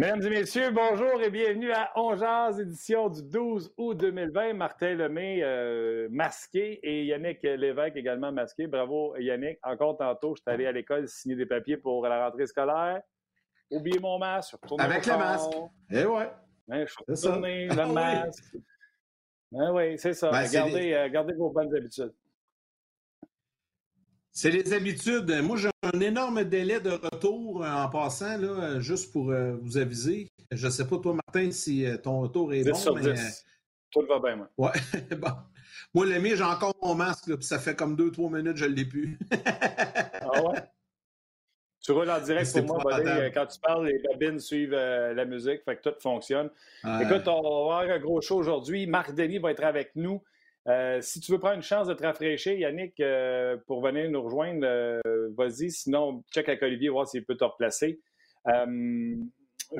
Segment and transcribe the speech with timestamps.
[0.00, 4.54] Mesdames et messieurs, bonjour et bienvenue à Ongeaz, édition du 12 août 2020.
[4.54, 8.66] Martin Lemay euh, masqué et Yannick Lévesque également masqué.
[8.66, 9.58] Bravo Yannick.
[9.62, 13.02] Encore tantôt, je suis allé à l'école signer des papiers pour la rentrée scolaire.
[13.70, 15.52] Oubliez mon masque, Avec le masque.
[15.90, 16.30] Eh ouais.
[16.70, 18.56] Hein, je suis retourné, le ah masque.
[19.52, 20.30] Ben oui, c'est ça.
[20.30, 22.14] Ben, euh, gardez vos bonnes habitudes.
[24.40, 25.30] C'est les habitudes.
[25.42, 29.76] Moi, j'ai un énorme délai de retour euh, en passant, là, juste pour euh, vous
[29.76, 30.30] aviser.
[30.50, 32.74] Je ne sais pas, toi, Martin, si euh, ton retour est bon.
[32.74, 33.16] Sur mais...
[33.90, 34.48] Tout va bien, moi.
[34.56, 34.70] Ouais.
[35.18, 35.28] bon.
[35.92, 38.64] Moi, le mien, j'ai encore mon masque, puis ça fait comme deux, trois minutes, je
[38.64, 39.18] ne l'ai plus.
[40.22, 40.58] ah ouais?
[41.82, 43.32] Tu roules en direct pour moi, Buddy.
[43.34, 46.48] Quand tu parles, les babines suivent la musique, fait que tout fonctionne.
[47.02, 48.86] Écoute, on va avoir un gros show aujourd'hui.
[48.86, 50.22] Marc Denis va être avec nous.
[50.70, 54.22] Euh, si tu veux prendre une chance de te rafraîchir, Yannick, euh, pour venir nous
[54.22, 55.00] rejoindre, euh,
[55.36, 55.70] vas-y.
[55.70, 58.00] Sinon, check avec Olivier, voir s'il peut te replacer.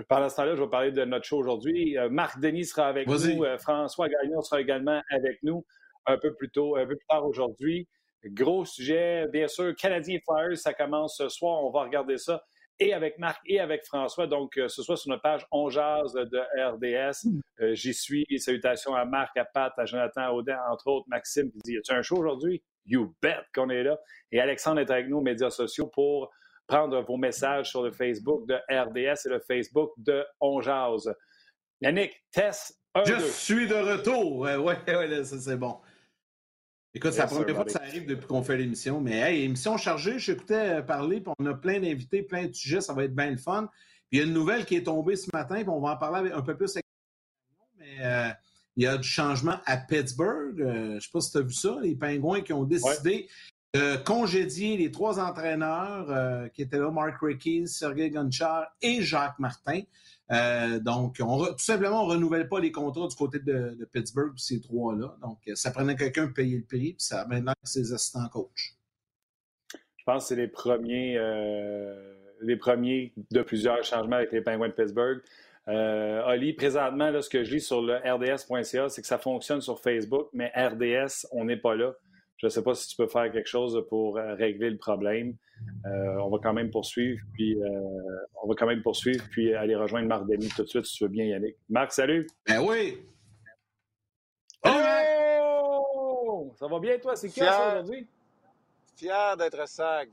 [0.09, 1.97] pendant ce temps-là, je vais parler de notre show aujourd'hui.
[2.11, 3.45] Marc Denis sera avec nous.
[3.59, 5.65] François Gagnon sera également avec nous
[6.07, 7.89] un peu plus tôt, un peu plus tard aujourd'hui.
[8.25, 9.75] Gros sujet, bien sûr.
[9.77, 11.65] Canadien Flyers, ça commence ce soir.
[11.65, 12.43] On va regarder ça
[12.81, 14.27] et avec Marc et avec François.
[14.27, 17.29] Donc, euh, ce soit sur notre page On de RDS.
[17.29, 17.41] Hmm.
[17.61, 18.27] Euh, j'y suis.
[18.39, 21.93] Salutations à Marc, à Pat, à Jonathan, à Audin, entre autres, Maxime qui dit As-tu
[21.93, 22.63] un show aujourd'hui?
[22.87, 23.99] You bet qu'on est là.
[24.33, 26.31] Et Alexandre est avec nous aux médias sociaux pour
[26.67, 30.61] prendre vos messages sur le Facebook de RDS et le Facebook de On
[31.83, 34.39] Yannick, test Je suis de retour.
[34.39, 35.79] Oui, ouais, ouais, ça c'est bon.
[36.93, 39.01] Écoute, c'est la première fois que ça arrive depuis qu'on fait l'émission.
[39.01, 42.81] Mais hey, émission chargée, j'écoutais euh, parler, puis on a plein d'invités, plein de sujets,
[42.81, 43.69] ça va être bien le fun.
[44.11, 45.97] Puis il y a une nouvelle qui est tombée ce matin, puis on va en
[45.97, 46.85] parler un peu plus avec
[47.79, 48.29] mais euh,
[48.77, 50.61] il y a du changement à Pittsburgh.
[50.61, 53.29] Euh, je ne sais pas si tu as vu ça, les Pingouins qui ont décidé
[53.75, 59.83] de congédier les trois entraîneurs qui étaient là, Mark Rickey, Sergei Gonchar et Jacques Martin.
[60.33, 64.33] Euh, donc, on tout simplement, on ne renouvelle pas les contrats du côté de, Pittsburgh,
[64.37, 65.17] ces trois-là.
[65.23, 68.77] Donc, ça prenait quelqu'un de payer le prix, puis ça maintenant ses assistants coach.
[69.97, 74.69] Je pense que c'est les premiers, euh, les premiers de plusieurs changements avec les Penguins
[74.69, 75.21] de Pittsburgh.
[75.69, 79.61] Euh, Oli, présentement, là, ce que je lis sur le rds.ca, c'est que ça fonctionne
[79.61, 81.93] sur Facebook, mais RDS, on n'est pas là.
[82.41, 85.37] Je ne sais pas si tu peux faire quelque chose pour euh, régler le problème.
[85.85, 87.69] Euh, on va quand même poursuivre, puis euh,
[88.43, 91.05] on va quand même poursuivre, puis aller rejoindre Marc Denis tout de suite, si tu
[91.05, 91.59] veux bien y aller.
[91.69, 92.27] Marc, salut!
[92.47, 92.99] Ben oui!
[94.65, 96.51] Oh!
[96.59, 97.15] Ça va bien, toi?
[97.15, 98.07] C'est qui ça aujourd'hui?
[98.97, 100.09] Fier d'être Sags.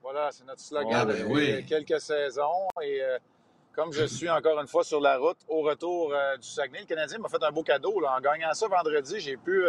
[0.00, 2.68] Voilà, c'est notre slogan ben depuis quelques saisons.
[2.82, 3.02] Et
[3.74, 7.18] comme je suis encore une fois sur la route au retour du Saguenay, le Canadien
[7.18, 8.02] m'a fait un beau cadeau.
[8.06, 9.64] En gagnant ça vendredi, j'ai pu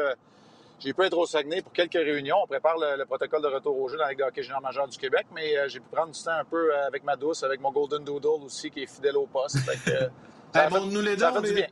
[0.79, 2.38] j'ai pu être au Saguenay pour quelques réunions.
[2.44, 4.88] On prépare le, protocole de retour au jeu dans la Ligue de hockey junior majeur
[4.88, 7.44] du Québec, mais euh, j'ai pu prendre du temps un peu euh, avec ma douce,
[7.44, 9.57] avec mon Golden Doodle aussi, qui est fidèle au poste.
[9.68, 10.09] Euh,
[10.53, 11.68] ça fait, nous les ça du bien.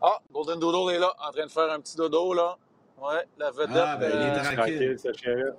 [0.00, 2.56] Ah, Golden Doodle est là, en train de faire un petit dodo, là.
[3.00, 3.76] Ouais, la vedette.
[3.76, 5.54] Ah, ben, il est tranquille.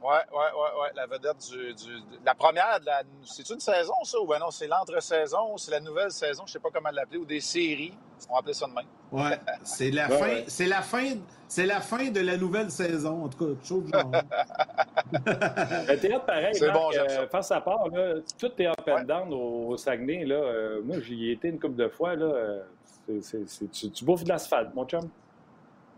[0.00, 0.88] Oui, oui, oui, ouais.
[0.94, 4.68] La vedette du, du la première, la, c'est une saison, ça, ou ben non, c'est
[4.68, 7.94] l'entre-saison, c'est la nouvelle saison, je sais pas comment l'appeler, ou des séries.
[8.28, 8.84] On va appeler ça de même.
[9.10, 9.30] Oui,
[9.62, 11.14] c'est la, fin, c'est la, fin,
[11.46, 14.10] c'est la fin de la nouvelle saison, en tout cas, chose de genre.
[15.12, 19.32] Le théâtre, pareil, c'est bon, euh, face à part, là, tout est up and down
[19.32, 20.24] au, Saguenay.
[20.24, 22.14] Là, euh, moi, j'y ai été une couple de fois.
[22.16, 22.62] Là, euh,
[23.72, 25.08] tu, tu bouffes de l'asphalte, mon chum.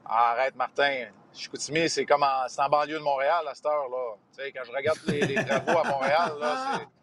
[0.05, 1.07] Arrête, Martin.
[1.33, 4.17] Chicoutimi, c'est comme en, c'est en banlieue de Montréal à cette heure-là.
[4.37, 6.87] Tu sais, quand je regarde les, les travaux à Montréal, là, c'est...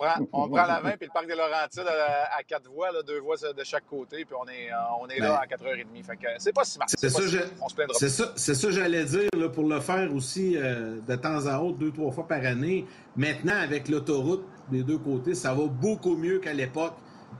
[0.00, 2.90] On prend, on prend la main, puis le parc des Laurentides à, à, quatre voies,
[2.90, 4.70] là, deux voies de chaque côté, puis on est,
[5.00, 6.04] on est là ben, à 4h30.
[6.04, 6.88] Fait que c'est pas si mal.
[6.88, 7.20] C'est ça,
[7.60, 11.00] on se plaindra c'est ça, c'est ça j'allais dire, là, pour le faire aussi euh,
[11.06, 12.86] de temps en autre, deux, trois fois par année.
[13.16, 16.94] Maintenant, avec l'autoroute des deux côtés, ça va beaucoup mieux qu'à l'époque.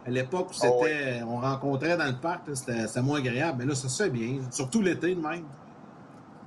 [0.07, 3.59] À l'époque où ah c'était, on rencontrait dans le parc, c'était, moins agréable.
[3.59, 5.45] Mais là, ça se fait bien, surtout l'été de même.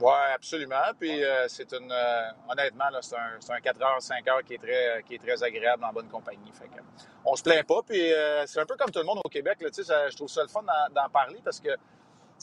[0.03, 0.91] Oui, absolument.
[0.99, 1.89] Puis euh, c'est une.
[1.89, 5.41] Euh, honnêtement, c'est un, un, 4 heures, 5 heures qui est très, qui est très
[5.41, 6.51] agréable en bonne compagnie.
[6.51, 6.81] Fait que,
[7.23, 7.81] on se plaint pas.
[7.87, 9.59] Puis euh, c'est un peu comme tout le monde au Québec.
[9.61, 10.61] Là, ça, je trouve ça le fun
[10.93, 11.69] d'en parler parce que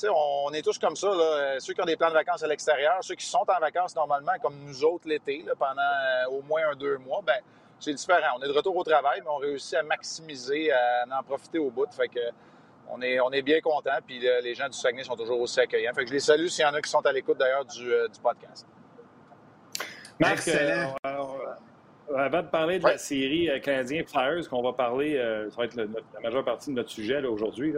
[0.08, 1.08] on est tous comme ça.
[1.08, 1.60] Là.
[1.60, 4.32] Ceux qui ont des plans de vacances à l'extérieur, ceux qui sont en vacances normalement,
[4.40, 7.36] comme nous autres l'été, pendant au moins un, deux mois, ben
[7.78, 8.38] c'est différent.
[8.38, 11.70] On est de retour au travail, mais on réussit à maximiser, à en profiter au
[11.70, 11.92] bout.
[11.92, 12.20] Fait que
[12.92, 13.98] on est, on est bien content.
[14.06, 15.92] Puis euh, les gens du Saguenay sont toujours aussi accueillants.
[15.94, 17.92] Fait que je les salue s'il y en a qui sont à l'écoute d'ailleurs du,
[17.92, 18.66] euh, du, podcast.
[20.18, 20.86] Marc, euh,
[22.14, 25.16] avant de parler de la série Canadien Flyers, qu'on va parler,
[25.50, 25.86] ça va être la
[26.22, 27.72] majeure partie de notre sujet aujourd'hui.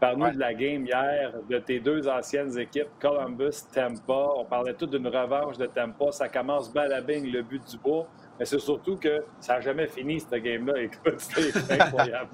[0.00, 4.32] Parle-nous de la game hier, de tes deux anciennes équipes, Columbus, Tampa.
[4.36, 6.10] On parlait tout d'une revanche de Tampa.
[6.10, 8.08] Ça commence balabing le but du bois.
[8.38, 10.74] mais c'est surtout que ça n'a jamais fini, cette game-là.
[10.82, 12.30] Écoute, c'était incroyable.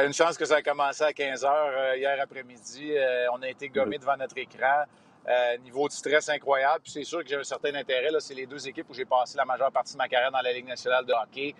[0.00, 2.96] Une chance que ça a commencé à 15 h euh, hier après-midi.
[2.96, 4.84] Euh, on a été gommés devant notre écran.
[5.28, 6.80] Euh, niveau de stress incroyable.
[6.82, 8.08] Puis c'est sûr que j'ai un certain intérêt.
[8.18, 10.52] C'est les deux équipes où j'ai passé la majeure partie de ma carrière dans la
[10.52, 11.54] Ligue nationale de hockey.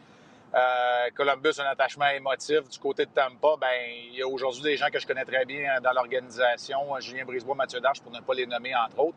[1.14, 2.69] Columbus, un attachement émotif.
[2.69, 3.69] Du côté de Tampa, ben
[4.11, 6.78] il y a aujourd'hui des gens que je connais très bien dans l'organisation.
[7.00, 9.17] Julien Brisebois, Mathieu Darche, pour ne pas les nommer, entre autres.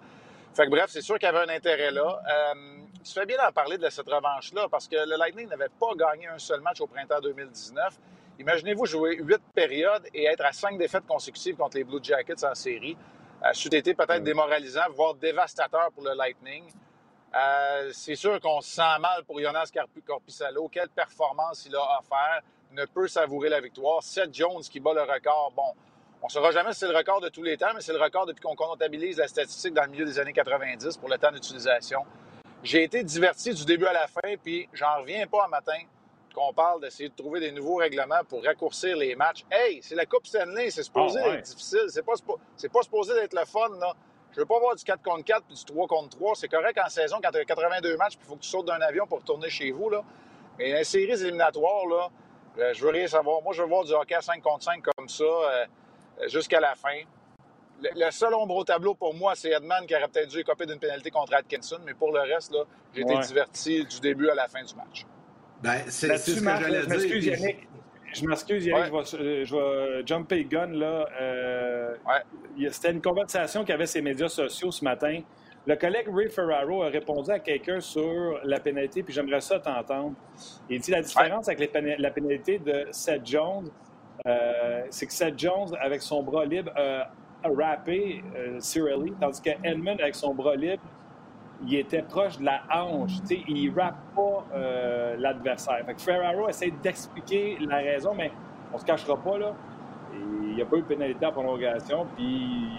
[0.54, 2.22] Fait que bref, c'est sûr qu'il y avait un intérêt là.
[3.04, 6.28] tu fais bien d'en parler de cette revanche-là parce que le Lightning n'avait pas gagné
[6.28, 7.98] un seul match au printemps 2019.
[8.38, 12.54] Imaginez-vous jouer huit périodes et être à cinq défaites consécutives contre les Blue Jackets en
[12.54, 12.98] série.
[13.44, 16.64] Euh, c'eût été peut-être démoralisant, voire dévastateur pour le Lightning.
[17.34, 19.72] Euh, c'est sûr qu'on se sent mal pour Jonas
[20.06, 20.68] Corpissalo.
[20.68, 22.42] Quelle performance il a offert.
[22.72, 24.04] Ne peut savourer la victoire.
[24.04, 25.54] Seth Jones qui bat le record.
[25.56, 25.74] Bon,
[26.22, 28.02] on ne saura jamais si c'est le record de tous les temps, mais c'est le
[28.02, 31.32] record depuis qu'on comptabilise la statistique dans le milieu des années 90 pour le temps
[31.32, 32.06] d'utilisation.
[32.64, 35.78] J'ai été diverti du début à la fin, puis j'en reviens pas un matin
[36.36, 39.46] qu'on parle d'essayer de trouver des nouveaux règlements pour raccourcir les matchs.
[39.50, 41.86] Hey, c'est la Coupe Stanley, c'est supposé ah, être difficile.
[41.88, 43.94] C'est pas, pas supposé d'être le fun, là.
[44.34, 46.36] Je veux pas voir du 4 contre 4 puis du 3 contre 3.
[46.36, 48.66] C'est correct en saison quand tu as 82 matchs puis il faut que tu sautes
[48.66, 50.04] d'un avion pour retourner chez vous, là.
[50.60, 52.10] Mais les séries éliminatoires, là,
[52.58, 53.42] euh, je veux rien savoir.
[53.42, 55.66] Moi, je veux voir du hockey à 5 contre 5 comme ça euh,
[56.28, 57.00] jusqu'à la fin.
[57.82, 60.80] Le, seul ombre au tableau pour moi, c'est Edman qui aurait peut-être dû écoper d'une
[60.80, 62.56] pénalité contre Atkinson, mais pour le reste,
[62.94, 65.06] j'ai été diverti du début à la fin du match.
[65.64, 67.34] Ben, c'est ce que j'allais dire.
[67.34, 67.68] Yannick.
[68.14, 70.68] Je m'excuse, Yannick, je, vais, je vais jumper gun.
[70.68, 71.08] Là.
[71.20, 71.96] Euh,
[72.72, 75.22] C'était une conversation qu'avaient ces médias sociaux ce matin.
[75.68, 80.14] Le collègue Ray Ferraro a répondu à quelqu'un sur la pénalité, puis j'aimerais ça t'entendre.
[80.70, 83.70] Il dit la différence avec la pénalité de Seth Jones,
[84.28, 87.10] euh, c'est que Seth Jones, avec son bras libre, a
[87.44, 90.84] rappé euh, Cirelli, tandis que Edmund, avec son bras libre,
[91.64, 93.12] il était proche de la hanche.
[93.30, 95.86] Il ne rappe pas euh, l'adversaire.
[95.98, 98.32] Ferraro essaie d'expliquer la raison, mais
[98.74, 99.38] on se cachera pas.
[99.38, 99.54] là.
[100.14, 102.70] Il n'y a pas eu de pénalité en prolongation, puis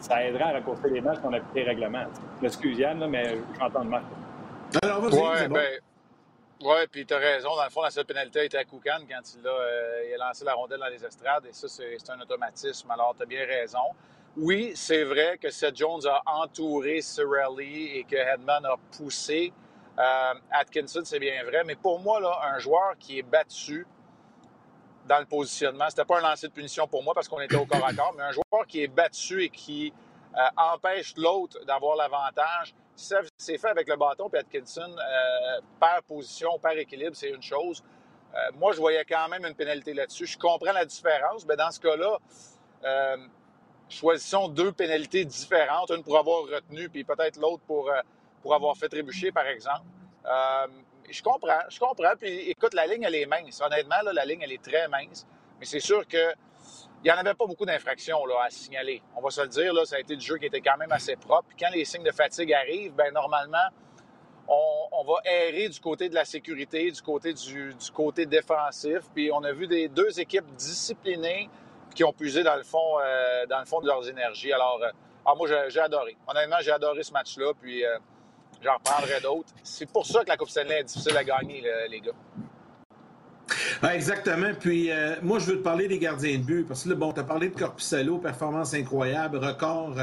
[0.00, 2.06] ça aiderait à raccourcir les matchs qu'on a les règlements.
[2.42, 4.02] Excuse Yann, mais j'entends le match.
[4.82, 5.54] Alors, vas-y, bon.
[5.54, 5.80] ben,
[6.62, 7.54] oui, puis tu as raison.
[7.56, 10.26] Dans le fond, la seule pénalité été à Koukan quand il a, euh, il a
[10.26, 12.90] lancé la rondelle dans les estrades, et ça, c'est un automatisme.
[12.90, 13.78] Alors, tu as bien raison.
[14.36, 19.52] Oui, c'est vrai que Seth Jones a entouré Cirelli et que Hedman a poussé
[19.98, 21.64] euh, Atkinson, c'est bien vrai.
[21.64, 23.86] Mais pour moi, là, un joueur qui est battu
[25.06, 27.66] dans le positionnement, c'était pas un lancer de punition pour moi parce qu'on était au
[27.66, 29.92] corps à corps, mais un joueur qui est battu et qui
[30.36, 36.56] euh, empêche l'autre d'avoir l'avantage, c'est fait avec le bâton, puis Atkinson euh, perd position,
[36.60, 37.82] perd équilibre, c'est une chose.
[38.58, 40.26] moi, je voyais quand même une pénalité là-dessus.
[40.26, 42.18] Je comprends la différence, mais dans ce cas-là,
[43.90, 48.00] choisissons deux pénalités différentes, une pour avoir retenu, puis peut-être l'autre pour, euh,
[48.42, 49.84] pour avoir fait trébucher, par exemple.
[50.26, 50.66] Euh,
[51.10, 52.12] je comprends, je comprends.
[52.18, 53.60] Puis écoute, la ligne, elle est mince.
[53.60, 55.26] Honnêtement, la ligne, elle est très mince.
[55.58, 56.34] Mais c'est sûr que
[57.02, 59.02] il n'y en avait pas beaucoup d'infractions à signaler.
[59.16, 60.92] On va se le dire, là, ça a été du jeu qui était quand même
[60.92, 61.44] assez propre.
[61.48, 63.68] Puis quand les signes de fatigue arrivent, ben normalement,
[64.46, 69.00] on, va errer du côté de la sécurité, du côté du, du côté défensif.
[69.14, 71.48] Puis on a vu des deux équipes disciplinées
[71.94, 74.52] qui ont puisé dans le fond, euh, dans le fond de leurs énergies.
[74.52, 74.90] Alors, euh,
[75.26, 76.16] ah, moi, j'ai adoré.
[76.26, 77.98] Honnêtement, j'ai adoré ce match-là, puis euh,
[78.62, 79.50] j'en reprendrai d'autres.
[79.62, 83.92] C'est pour ça que la Coupe Stanley est difficile à gagner, les gars.
[83.92, 84.52] exactement.
[84.58, 84.90] Puis
[85.22, 86.66] moi, je veux te parler des gardiens de but.
[86.66, 89.96] Parce que là, bon, tu as parlé de Corpusalo, performance incroyable, record.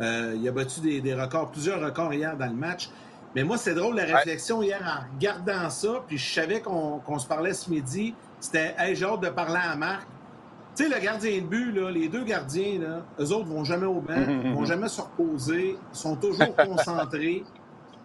[0.00, 2.88] il a battu des, records, plusieurs records hier dans le match.
[3.34, 7.26] Mais moi, c'est drôle, la réflexion hier en regardant ça, puis je savais qu'on se
[7.26, 8.14] parlait ce midi.
[8.40, 10.06] C'était, hey, j'ai hâte de parler à Marc.
[10.74, 13.86] Tu sais, le gardien de but, là, les deux gardiens, là, eux autres vont jamais
[13.86, 17.44] au banc, vont jamais se reposer, sont toujours concentrés.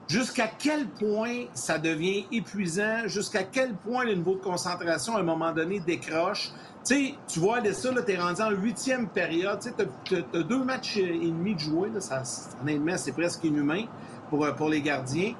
[0.07, 5.23] Jusqu'à quel point ça devient épuisant, jusqu'à quel point le niveau de concentration, à un
[5.23, 6.51] moment donné, décroche?
[6.85, 9.59] Tu sais, tu vois, ça, tu es rendu en huitième période.
[10.05, 11.89] Tu as, deux matchs et demi de jouer.
[11.93, 12.23] Là, ça,
[12.61, 13.83] honnêtement, c'est presque inhumain
[14.29, 15.33] pour, pour les gardiens.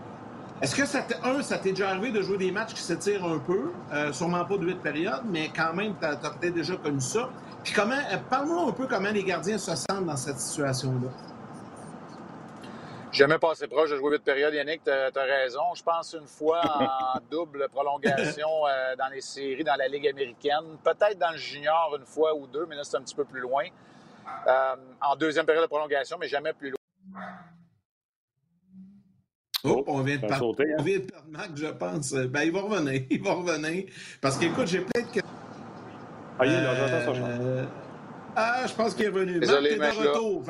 [0.60, 3.38] Est-ce que, ça un, ça t'est déjà arrivé de jouer des matchs qui s'étirent un
[3.38, 3.72] peu?
[3.94, 7.30] Euh, sûrement pas de huit périodes, mais quand même, tu as, peut-être déjà connu ça?
[7.64, 11.10] Puis comment, euh, parle-moi un peu comment les gardiens se sentent dans cette situation-là.
[13.12, 15.62] Jamais passé proche de jouer huit périodes, Yannick, tu as, raison.
[15.76, 20.78] Je pense une fois en double prolongation euh, dans les séries, dans la Ligue américaine.
[20.84, 23.42] Peut-être dans le junior une fois ou deux, mais là, c'est un petit peu plus
[23.42, 23.66] loin.
[25.02, 26.78] en deuxième période de prolongation, mais jamais plus loin.
[29.68, 30.76] Oh, on vient de perdre, hein?
[30.80, 32.14] on vient de perdre Marc, je pense.
[32.14, 33.04] Ben, il va revenir.
[33.10, 33.86] Il va revenir.
[34.22, 35.32] Parce qu'écoute, j'ai plein de questions.
[36.40, 37.66] Ah, il est là, j'entends ça, euh...
[38.36, 39.40] Ah, je pense qu'il est revenu.
[39.40, 40.44] Désolé, Marc, t'es de retour.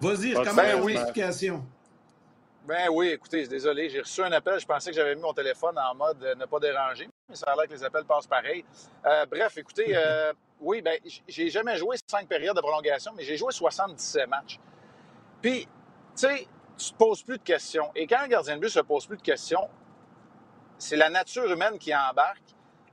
[0.00, 0.92] Vas-y, recommence ben, oui.
[0.92, 1.64] l'explication.
[2.66, 4.60] Ben oui, écoutez, désolé, j'ai reçu un appel.
[4.60, 7.56] Je pensais que j'avais mis mon téléphone en mode ne pas déranger, mais ça a
[7.56, 8.64] l'air que les appels passent pareil.
[9.04, 10.96] Euh, bref, écoutez, euh, oui, ben,
[11.26, 14.60] j'ai jamais joué cinq périodes de prolongation, mais j'ai joué 77 matchs.
[15.40, 15.68] Puis, tu
[16.14, 16.46] sais,
[16.82, 17.90] tu te poses plus de questions.
[17.94, 19.68] Et quand un gardien de but se pose plus de questions,
[20.78, 22.42] c'est la nature humaine qui embarque.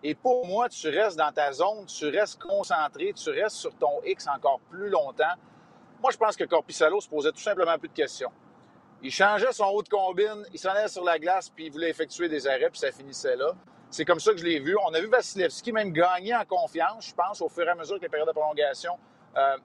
[0.04, 4.02] Et pour moi, tu restes dans ta zone, tu restes concentré, tu restes sur ton
[4.06, 5.34] X encore plus longtemps.
[6.02, 8.32] Moi, je pense que Corpissalo se posait tout simplement plus de questions.
[9.02, 11.90] Il changeait son haut de combine, il s'en allait sur la glace, puis il voulait
[11.90, 13.54] effectuer des arrêts, puis ça finissait là.
[13.90, 14.78] C'est comme ça que je l'ai vu.
[14.86, 17.98] On a vu Vasilevski même gagner en confiance, je pense, au fur et à mesure
[17.98, 18.98] que les périodes de prolongation
[19.36, 19.58] euh,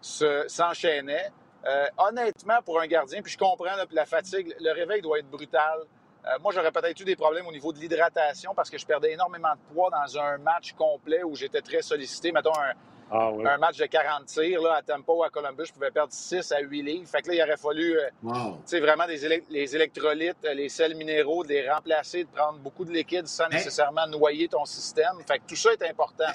[0.00, 1.32] s'enchaînaient.
[1.64, 5.80] Euh, honnêtement, pour un gardien, puis je comprends la fatigue, le réveil doit être brutal.
[6.26, 9.12] Euh, moi, j'aurais peut-être eu des problèmes au niveau de l'hydratation parce que je perdais
[9.12, 12.32] énormément de poids dans un match complet où j'étais très sollicité.
[12.32, 12.72] Mettons un,
[13.12, 16.50] ah, un match de 40 tirs là, à Tempo, à Columbus, je pouvais perdre 6
[16.50, 17.08] à 8 livres.
[17.08, 21.50] Fait que là, il aurait fallu euh, vraiment des les électrolytes, les sels minéraux, de
[21.50, 25.14] les remplacer, de prendre beaucoup de liquide sans nécessairement noyer ton système.
[25.26, 26.32] Fait que tout ça est important.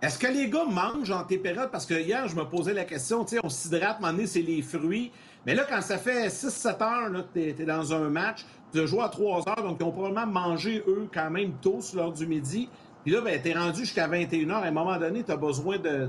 [0.00, 1.70] Est-ce que les gars mangent en tes périodes?
[1.72, 4.62] Parce que hier, je me posais la question, tu sais, on s'hydrate, à c'est les
[4.62, 5.10] fruits.
[5.44, 8.86] Mais là, quand ça fait 6-7 heures là, que tu es, dans un match, tu
[8.86, 12.12] joué à 3 heures, donc ils ont probablement mangé, eux, quand même tôt sur l'heure
[12.12, 12.68] du midi.
[13.02, 14.52] Puis là, ben, tu es rendu jusqu'à 21 h.
[14.52, 16.08] À un moment donné, tu as besoin de,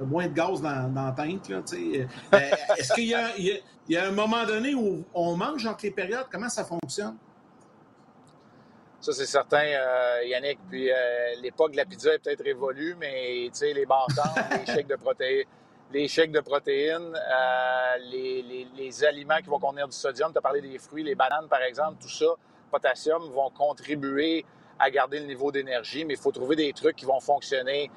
[0.00, 1.50] moins de gaz dans, dans la teinte.
[1.50, 2.02] Euh,
[2.76, 6.26] Est-ce qu'il y, y, a un moment donné où on mange entre les périodes?
[6.32, 7.16] Comment ça fonctionne?
[9.00, 10.58] Ça, c'est certain, euh, Yannick.
[10.68, 14.22] Puis euh, l'époque de la pizza est peut-être révolue, mais les bâtons,
[14.66, 15.46] les chèques de protéines,
[15.92, 20.60] les chèques de protéines, euh, les, aliments qui vont contenir du sodium, tu as parlé
[20.60, 22.26] des fruits, les bananes, par exemple, tout ça,
[22.72, 24.44] potassium, vont contribuer
[24.80, 27.90] à garder le niveau d'énergie, mais il faut trouver des trucs qui vont fonctionner.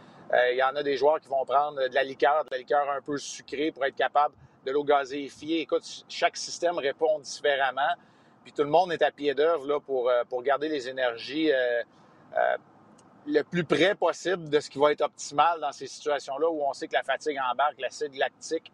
[0.51, 2.89] Il y en a des joueurs qui vont prendre de la liqueur, de la liqueur
[2.89, 4.33] un peu sucrée pour être capable
[4.65, 5.61] de l'eau gazéifiée.
[5.61, 7.81] Écoute, chaque système répond différemment.
[8.43, 11.81] Puis tout le monde est à pied d'œuvre pour, euh, pour garder les énergies euh,
[12.37, 12.57] euh,
[13.27, 16.73] le plus près possible de ce qui va être optimal dans ces situations-là où on
[16.73, 18.71] sait que la fatigue embarque, l'acide lactique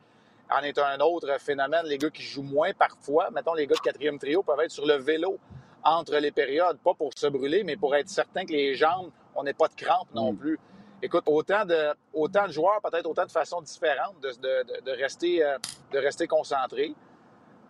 [0.50, 1.86] en est un autre phénomène.
[1.86, 4.86] Les gars qui jouent moins parfois, mettons les gars de quatrième trio, peuvent être sur
[4.86, 5.38] le vélo
[5.84, 9.44] entre les périodes, pas pour se brûler, mais pour être certain que les jambes, on
[9.44, 10.38] n'ait pas de crampes non mm.
[10.38, 10.60] plus.
[11.02, 15.40] Écoute, autant de, autant de joueurs, peut-être autant de façons différentes de, de, de rester,
[15.92, 16.96] de rester concentrés.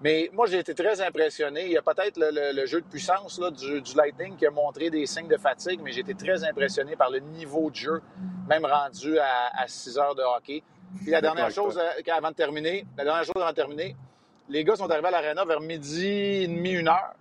[0.01, 1.65] Mais moi, j'ai été très impressionné.
[1.65, 5.05] Il y a peut-être le, jeu de puissance là, du, Lightning qui a montré des
[5.07, 8.01] signes de fatigue, mais j'ai été très impressionné par le niveau de jeu,
[8.47, 10.61] même rendu à, 6 heures de hockey.
[11.01, 13.95] Puis la dernière chose euh, avant de terminer, la dernière chose avant de terminer,
[14.47, 17.13] les gars sont arrivés à l'aréna vers midi et demi, une heure.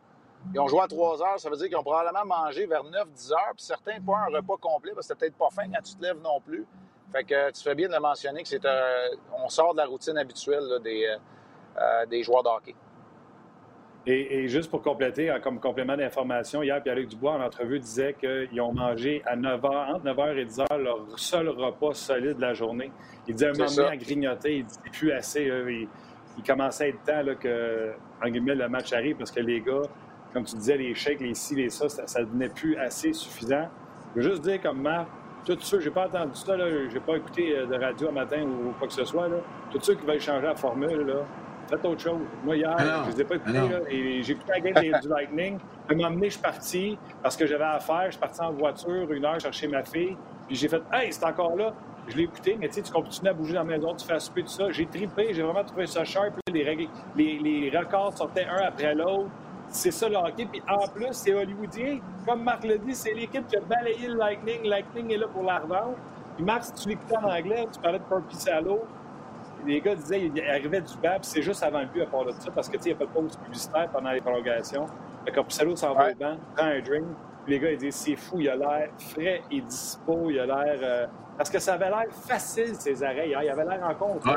[0.55, 3.33] Ils ont joué à 3 heures, ça veut dire qu'ils ont probablement mangé vers 9-10
[3.33, 5.97] heures, puis certains pas un repas complet parce que c'était peut-être pas faim quand tu
[5.97, 6.65] te lèves non plus.
[7.11, 8.61] Fait que tu fais bien de le mentionner que c'est
[9.33, 11.17] on sort de la routine habituelle des,
[11.79, 12.75] euh, des joueurs de hockey.
[14.09, 18.73] Et, juste pour compléter, comme complément d'information, hier, Pierre-Luc Dubois, en entrevue, disait qu'ils ont
[18.73, 22.55] mangé à 9 h, entre 9h et 10 h, leur seul repas solide de la
[22.55, 22.93] journée.
[23.27, 25.51] Il disait un moment donné à grignoter, il dit plus assez.
[26.37, 29.61] il, commençait à être temps là, que, en guillemets, le match arrive parce que les
[29.61, 29.83] gars,
[30.33, 33.69] comme tu disais, les chèques, les ci, les ça, ça, ne devenait plus assez suffisant.
[34.15, 35.09] Je veux juste dire, comme Marc,
[35.45, 38.43] tout ceux, j'ai pas entendu ça, je n'ai pas écouté euh, de radio un matin
[38.43, 39.37] ou quoi que ce soit, là,
[39.71, 41.25] tous ceux qui veulent changer la formule, là,
[41.69, 42.21] faites autre chose.
[42.45, 43.59] Moi, hier, ah je ne les ai pas écoutés.
[43.59, 45.59] Ah et j'ai écouté la game du Lightning.
[45.89, 48.07] À un moment donné, je suis parti parce que j'avais affaire.
[48.07, 50.17] Je suis parti en voiture une heure chercher ma fille.
[50.47, 51.73] Puis j'ai fait Hey, c'est encore là.
[52.09, 54.13] Je l'ai écouté, mais tu sais, tu continues à bouger dans la maison, tu fais
[54.13, 54.71] à souper, tout ça.
[54.71, 56.35] J'ai trippé, j'ai vraiment trouvé ça sharp.
[56.53, 59.29] Les, les, les records sortaient un après l'autre.
[59.69, 60.47] C'est ça le hockey.
[60.47, 61.99] Puis en plus, c'est hollywoodien.
[62.25, 64.63] Comme Marc l'a dit, c'est l'équipe qui a balayé le Lightning.
[64.65, 65.97] Lightning est là pour la revendre.
[66.37, 68.85] Puis Marc, si tu l'écoutais en anglais, tu parlais de Corky Salo
[69.67, 72.33] les gars disaient qu'il arrivait du bas, c'est juste avant le but à part de
[72.33, 74.87] ça, parce qu'il n'y a pas de pause publicitaire pendant les prolongations.
[75.27, 77.05] Que Pissalo s'en va au banc, prend un drink,
[77.45, 80.47] puis les gars ils disent c'est fou, il a l'air frais et dispo, il a
[80.47, 80.79] l'air.
[80.81, 81.07] Euh,
[81.37, 83.35] parce que ça avait l'air facile, ces arrêts.
[83.35, 83.41] Hein?
[83.43, 84.23] Il avait l'air en compte.
[84.25, 84.33] Oui.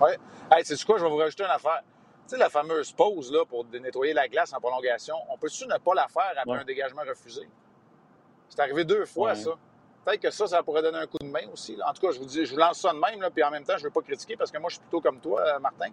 [0.00, 0.18] Ouais.
[0.50, 1.82] Hey, c'est quoi, je vais vous rajouter une affaire.
[2.28, 5.78] Tu sais, la fameuse pause là, pour nettoyer la glace en prolongation, on peut-tu ne
[5.78, 7.48] pas la faire après un dégagement refusé?
[8.48, 9.50] C'est arrivé deux fois, ça.
[10.04, 11.76] Peut-être que ça, ça pourrait donner un coup de main aussi.
[11.86, 13.50] En tout cas, je vous dis, je vous lance ça de même, là, puis en
[13.50, 15.40] même temps, je ne veux pas critiquer parce que moi, je suis plutôt comme toi,
[15.42, 15.90] euh, Martin.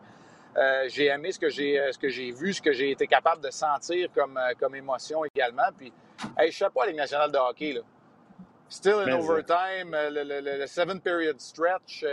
[0.57, 3.05] Euh, j'ai aimé ce que j'ai euh, ce que j'ai vu, ce que j'ai été
[3.05, 5.69] capable de sentir comme, comme émotion également.
[5.77, 5.93] Puis,
[6.39, 7.73] hey, je sais pas à Ligue nationale de hockey.
[7.73, 7.81] Là.
[8.67, 12.03] Still in overtime, le, seven period stretch.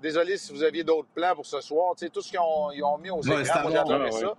[0.00, 1.94] désolé si vous aviez d'autres plans pour ce soir.
[1.94, 4.28] Tu sais, tout ce qu'ils ont, ont, mis aux écrans, moi, ça.
[4.28, 4.34] Ouais,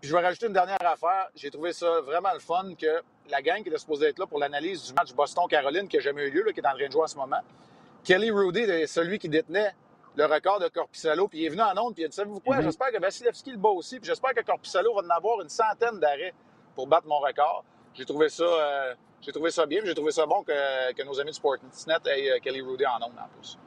[0.00, 1.28] puis je vais rajouter une dernière affaire.
[1.34, 4.38] J'ai trouvé ça vraiment le fun que la gang qui était supposée être là pour
[4.38, 7.02] l'analyse du match Boston-Caroline qui n'a jamais eu lieu, qui est en train de jouer
[7.02, 7.40] en ce moment,
[8.04, 9.74] Kelly Rudy est celui qui détenait
[10.14, 12.40] le record de Corpissalo, puis il est venu en onde, puis il a dit Savez-vous
[12.40, 12.56] quoi?
[12.56, 12.62] Mm-hmm.
[12.62, 16.00] J'espère que Vasilevski le bat aussi, puis j'espère que Corpissalo va en avoir une centaine
[16.00, 16.32] d'arrêts
[16.74, 17.64] pour battre mon record.
[17.92, 18.44] J'ai trouvé ça.
[18.44, 21.94] Euh, j'ai trouvé ça bien, j'ai trouvé ça bon que, que, nos amis de Sportsnet
[22.06, 23.58] aient euh, Kelly Rudy en ondes en plus.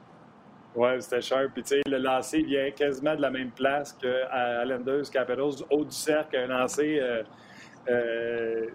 [0.76, 1.48] Oui, c'était cher.
[1.54, 5.84] Puis, tu sais, le lancer vient quasiment de la même place qu'à Islanders Capitals, haut
[5.84, 7.00] du cercle, un lancer.
[7.02, 7.24] Euh,
[7.90, 8.68] euh,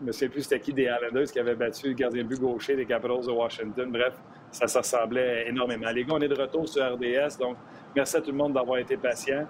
[0.00, 2.74] je ne sais plus c'était qui des Islanders qui avait battu le gardien but gaucher
[2.74, 3.90] des Capitals de Washington.
[3.90, 4.14] Bref,
[4.50, 5.90] ça se ressemblait énormément.
[5.90, 7.56] Les gars, on est de retour sur RDS, donc
[7.94, 9.46] merci à tout le monde d'avoir été patient.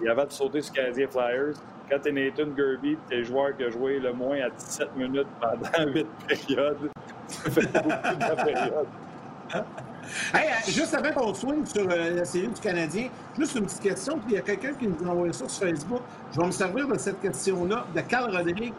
[0.00, 1.54] Il y avait de sauter sur Canadien Flyers.
[1.90, 4.50] Quand tu es Nathan Gerby, tu es le joueur qui a joué le moins à
[4.50, 6.90] 17 minutes pendant 8 périodes,
[7.26, 8.86] ça fait beaucoup de périodes.
[10.34, 13.82] Hey, euh, juste avant qu'on swing sur euh, la série du Canadien, juste une petite
[13.82, 16.00] question, puis il y a quelqu'un qui nous a envoyé ça sur Facebook.
[16.32, 18.74] Je vais me servir de cette question-là, de Carl Roderick.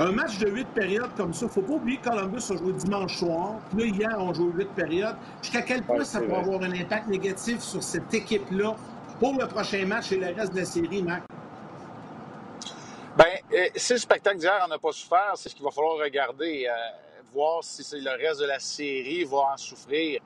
[0.00, 2.56] Un match de huit périodes comme ça, il ne faut pas oublier que Columbus a
[2.56, 3.56] joué dimanche soir.
[3.70, 5.16] Puis là, hier, on joue huit périodes.
[5.42, 8.76] Jusqu'à quel point ça peut avoir un impact négatif sur cette équipe-là
[9.18, 11.24] pour le prochain match et le reste de la série, Marc?
[13.16, 15.96] Bien, euh, si le spectacle d'hier n'en a pas souffert, c'est ce qu'il va falloir
[15.96, 16.68] regarder
[17.38, 20.20] voir si le reste de la série va en souffrir.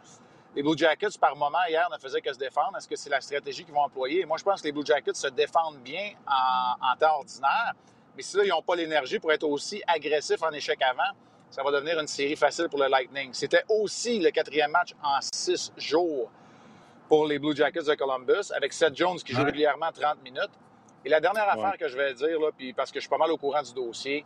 [0.57, 2.75] Les Blue Jackets, par moment, hier, ne faisaient que se défendre.
[2.79, 4.25] Est-ce que c'est la stratégie qu'ils vont employer?
[4.25, 7.73] Moi, je pense que les Blue Jackets se défendent bien en, temps ordinaire.
[8.17, 11.13] Mais si là, ils n'ont pas l'énergie pour être aussi agressifs en échec avant,
[11.51, 13.31] ça va devenir une série facile pour le Lightning.
[13.35, 16.31] C'était aussi le quatrième match en six jours
[17.11, 20.53] pour les Blue Jackets de Columbus, avec Seth Jones qui joue régulièrement 30 minutes.
[21.05, 23.19] Et la dernière affaire que je vais dire, là, puis parce que je suis pas
[23.19, 24.25] mal au courant du dossier,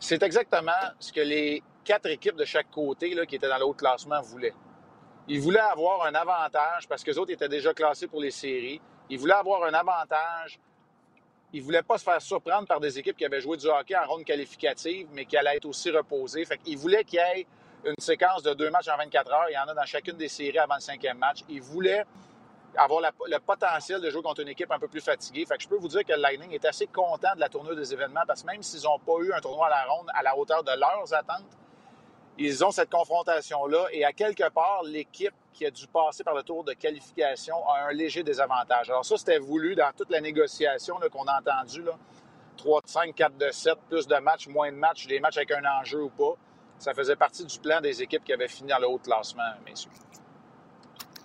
[0.00, 3.74] c'est exactement ce que les quatre équipes de chaque côté qui étaient dans le haut
[3.74, 4.54] classement voulaient.
[5.26, 8.80] Ils voulaient avoir un avantage parce que les autres étaient déjà classés pour les séries.
[9.10, 10.58] Ils voulaient avoir un avantage.
[11.52, 13.96] Ils ne voulaient pas se faire surprendre par des équipes qui avaient joué du hockey
[13.96, 16.44] en ronde qualificative, mais qui allaient être aussi reposées.
[16.44, 17.46] Fait qu'ils voulaient qu'il y ait
[17.84, 19.46] une séquence de deux matchs en 24 heures.
[19.48, 21.40] Il y en a dans chacune des séries avant le cinquième match.
[21.48, 22.04] Ils voulaient
[22.78, 25.44] avoir le potentiel de jouer contre une équipe un peu plus fatiguée.
[25.44, 27.74] Fait que je peux vous dire que le Lightning est assez content de la tournure
[27.76, 30.22] des événements parce que même s'ils n'ont pas eu un tournoi à la ronde à
[30.22, 31.58] la hauteur de leurs attentes,
[32.38, 36.44] ils ont cette confrontation-là et à quelque part, l'équipe qui a dû passer par le
[36.44, 38.90] tour de qualification a un léger désavantage.
[38.90, 41.84] Alors ça, c'était voulu dans toute la négociation qu'on a entendue.
[42.56, 45.50] 3 de 5, 4 de 7, plus de matchs, moins de matchs, des matchs avec
[45.50, 46.34] un enjeu ou pas.
[46.78, 49.90] Ça faisait partie du plan des équipes qui avaient fini dans le haut classement, messieurs.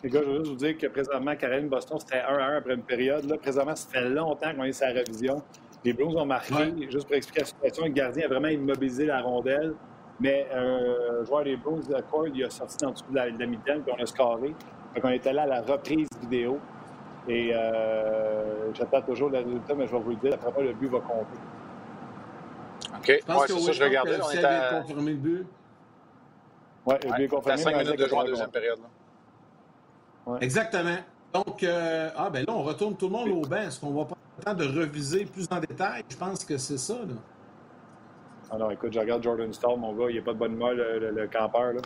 [0.04, 2.74] Les gars, je veux juste vous dire que présentement, Caroline Boston, c'était 1 1 après
[2.74, 3.24] une période.
[3.24, 5.42] Là, présentement, ça fait longtemps qu'on est sur la révision.
[5.86, 6.74] Les Blues ont marqué.
[6.90, 9.74] Juste pour expliquer la situation, le gardien a vraiment immobilisé la rondelle.
[10.20, 13.32] Mais euh, un joueur des Blues, Cord, il a sorti dans le dessous de la,
[13.32, 14.50] de puis on a scoré.
[14.50, 16.60] Donc, on était là à la reprise vidéo.
[17.30, 20.34] Et euh, j'attends toujours le résultat, mais je vais vous le dire.
[20.34, 21.40] Après moi, le but va compter.
[22.94, 23.20] OK.
[23.22, 24.20] Je pense que ça, je regardais.
[24.22, 24.82] On était à...
[24.82, 25.46] confirmé le but.
[26.86, 27.54] Oui, le but est confirmé.
[27.54, 28.80] À 5 minutes de jouer en deuxième période.
[28.80, 28.90] Là.
[30.42, 30.98] Exactement.
[31.34, 33.68] Donc, euh, ah, ben là, on retourne tout le monde au bain.
[33.68, 36.04] Est-ce qu'on va pas le temps de reviser plus en détail?
[36.10, 37.16] Je pense que c'est ça, là.
[38.52, 40.74] Ah non, écoute, je regarde Jordan Stall, mon gars, il a pas de bonne humeur,
[40.76, 41.82] le, campeur, là.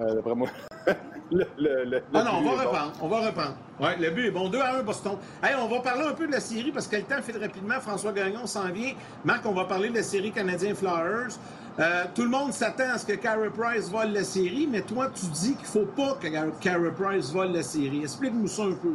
[0.00, 0.48] Euh, d'après moi.
[1.30, 2.92] le, le, ah non, on va reprendre.
[3.02, 3.56] On va reprendre.
[3.78, 4.48] Ouais, le but est bon.
[4.48, 5.18] 2 à 1 Boston.
[5.42, 7.80] Hey, on va parler un peu de la série parce que le temps fait rapidement.
[7.80, 8.94] François Gagnon s'en vient.
[9.24, 11.34] Marc, on va parler de la série Canadien Flowers.
[11.78, 15.10] Euh, tout le monde s'attend à ce que Carey Price vole la série, mais toi,
[15.14, 16.28] tu dis qu'il ne faut pas que
[16.60, 18.02] Carey Price vole la série.
[18.02, 18.94] Explique-nous ça un peu.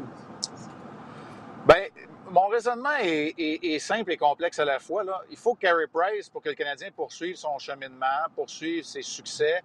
[1.67, 1.83] Bien,
[2.29, 5.03] mon raisonnement est, simple et complexe à la fois.
[5.03, 5.21] Là.
[5.31, 9.63] Il faut que Carey Price, pour que le Canadien poursuive son cheminement, poursuive ses succès,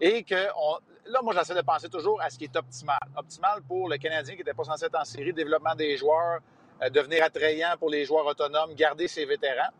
[0.00, 2.98] et que là, moi, j'essaie de penser toujours à ce qui est optimal.
[3.16, 6.40] Optimal pour le Canadien qui n'était pas censé être en série, développement des joueurs,
[6.82, 9.70] euh, devenir attrayant pour les joueurs autonomes, garder ses vétérans.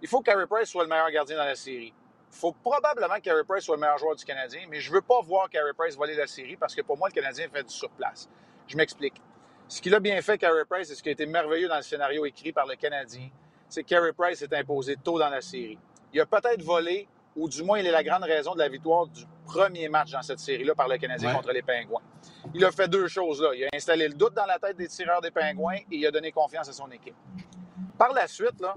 [0.00, 1.94] Il faut que Carey Price soit le meilleur gardien dans la série.
[2.32, 4.96] Il faut probablement que Carey Price soit le meilleur joueur du Canadien, mais je ne
[4.96, 7.62] veux pas voir Carey Price voler la série parce que pour moi, le Canadien fait
[7.62, 8.28] du surplace.
[8.66, 9.20] Je m'explique.
[9.68, 11.82] Ce qu'il a bien fait, Carey Price, et ce qui a été merveilleux dans le
[11.82, 13.30] scénario écrit par le Canadien,
[13.68, 15.78] c'est que Carey Price s'est imposé tôt dans la série.
[16.12, 19.06] Il a peut-être volé, ou du moins, il est la grande raison de la victoire
[19.06, 22.02] du premier match dans cette série-là par le Canadien contre les Pingouins.
[22.54, 23.50] Il a fait deux choses là.
[23.54, 26.10] Il a installé le doute dans la tête des tireurs des Pingouins et il a
[26.10, 27.16] donné confiance à son équipe.
[27.98, 28.74] Par la suite, là,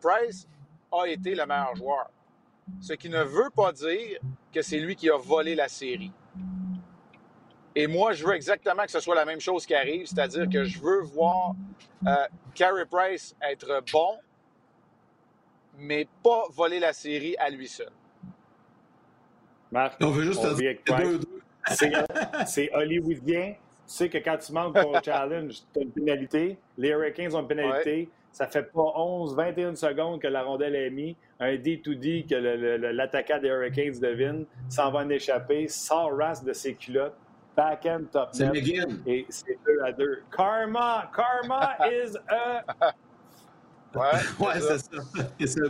[0.00, 0.46] Price
[0.92, 2.10] a été le meilleur joueur
[2.80, 4.18] ce qui ne veut pas dire
[4.52, 6.12] que c'est lui qui a volé la série.
[7.74, 10.64] Et moi, je veux exactement que ce soit la même chose qui arrive, c'est-à-dire que
[10.64, 11.54] je veux voir
[12.06, 14.18] euh, Carey Price être bon,
[15.78, 17.90] mais pas voler la série à lui seul.
[19.70, 20.42] Marc, on veut juste
[22.46, 23.54] C'est hollywoodien.
[23.86, 26.58] Tu sais que quand tu manques ton challenge, tu as une pénalité.
[26.76, 28.08] Les Hurricanes ont une pénalité.
[28.32, 31.14] Ça fait pas 11, 21 secondes que la rondelle est mise.
[31.40, 36.74] Un D2D que l'attaquant des Hurricanes devine, s'en va en échapper, sort race de ses
[36.74, 37.16] culottes,
[37.56, 38.54] back-end top net.
[39.06, 40.22] Et c'est 2 à 2.
[40.36, 41.10] Karma!
[41.14, 42.92] Karma is a...
[43.96, 45.66] Ouais, ouais c'est ça.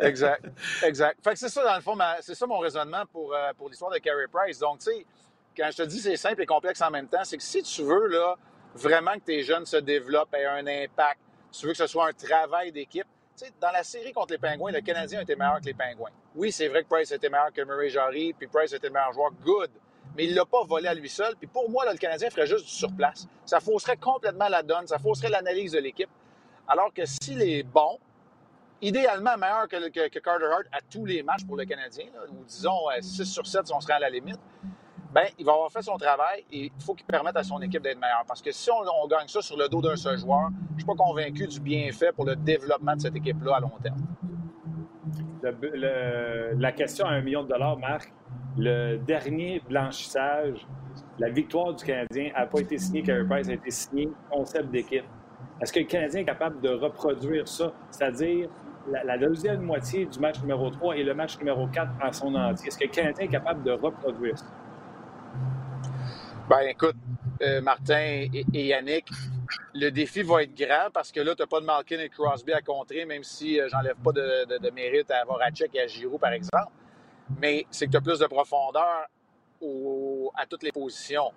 [0.06, 0.44] exact.
[0.84, 1.18] Exact.
[1.22, 3.90] Fait que c'est ça, dans le fond, c'est ça mon raisonnement pour, euh, pour l'histoire
[3.90, 4.58] de Carey Price.
[4.58, 5.06] Donc, tu sais,
[5.56, 7.82] quand je te dis c'est simple et complexe en même temps, c'est que si tu
[7.82, 8.36] veux là,
[8.74, 12.08] vraiment que tes jeunes se développent et aient un impact, tu veux que ce soit
[12.08, 15.36] un travail d'équipe, tu sais, dans la série contre les Pingouins, le Canadien a été
[15.36, 16.10] meilleur que les Pingouins.
[16.34, 19.12] Oui, c'est vrai que Price était meilleur que Murray Jarry, puis Price était le meilleur
[19.12, 19.70] joueur, good.
[20.16, 21.36] Mais il ne l'a pas volé à lui seul.
[21.36, 23.26] Puis pour moi, là, le Canadien ferait juste du surplace.
[23.44, 26.08] Ça fausserait complètement la donne, ça fausserait l'analyse de l'équipe.
[26.68, 27.98] Alors que s'il est bon,
[28.82, 33.20] idéalement meilleur que, Carter Hart à tous les matchs pour le Canadien, ou disons 6
[33.20, 34.40] euh, sur 7 si on serait à la limite,
[35.12, 37.82] ben, il va avoir fait son travail et il faut qu'il permette à son équipe
[37.82, 38.24] d'être meilleur.
[38.26, 40.86] Parce que si on, gagne ça sur le dos d'un seul joueur, je ne suis
[40.86, 44.04] pas convaincu du bienfait pour le développement de cette équipe-là à long terme.
[45.42, 48.12] la question à un million de dollars, Marc,
[48.58, 50.66] le dernier blanchissage,
[51.18, 55.04] la victoire du Canadien n'a pas été signée Carey Price, a été signé concept d'équipe.
[55.60, 58.48] Est-ce que le Canadien est capable de reproduire ça, c'est-à-dire
[58.88, 62.68] la, deuxième moitié du match numéro 3 et le match numéro 4 en son entier?
[62.68, 64.44] Est-ce que le Canadien est capable de reproduire ça?
[66.48, 66.96] Ben écoute,
[67.42, 69.08] euh, Martin et, Yannick,
[69.74, 72.52] le défi va être grand parce que là, tu n'as pas de Malkin et Crosby
[72.52, 76.32] à contrer, même si euh, j'enlève pas de, mérite à Voracek et à Giroud, par
[76.32, 76.70] exemple.
[77.40, 79.06] Mais c'est que tu as plus de profondeur
[80.34, 81.32] à toutes les positions.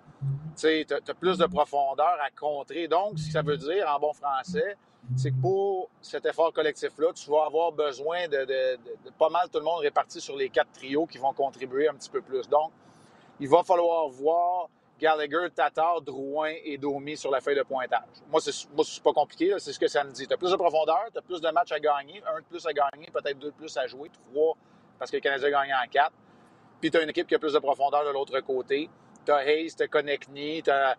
[0.56, 2.88] Tu as, plus de profondeur à contrer.
[2.88, 4.76] Donc, ce que ça veut dire en bon français,
[5.16, 8.78] c'est que pour cet effort collectif-là, tu vas avoir besoin de,
[9.18, 12.10] pas mal tout le monde réparti sur les quatre trios qui vont contribuer un petit
[12.10, 12.48] peu plus.
[12.48, 12.70] Donc,
[13.38, 18.02] il va falloir voir Gallagher, Tatar, Drouin et Domi sur la feuille de pointage.
[18.30, 20.26] Moi, c'est pas compliqué, c'est ce que ça me dit.
[20.26, 22.66] Tu as plus de profondeur, tu as plus de matchs à gagner, un de plus
[22.66, 24.56] à gagner, peut-être deux de plus à jouer, trois
[25.00, 26.12] parce que le Canadien a gagné en quatre.
[26.80, 28.88] Puis tu as une équipe qui a plus de profondeur de l'autre côté.
[29.24, 30.96] Tu as Hayes, tu as Konechny, tu as,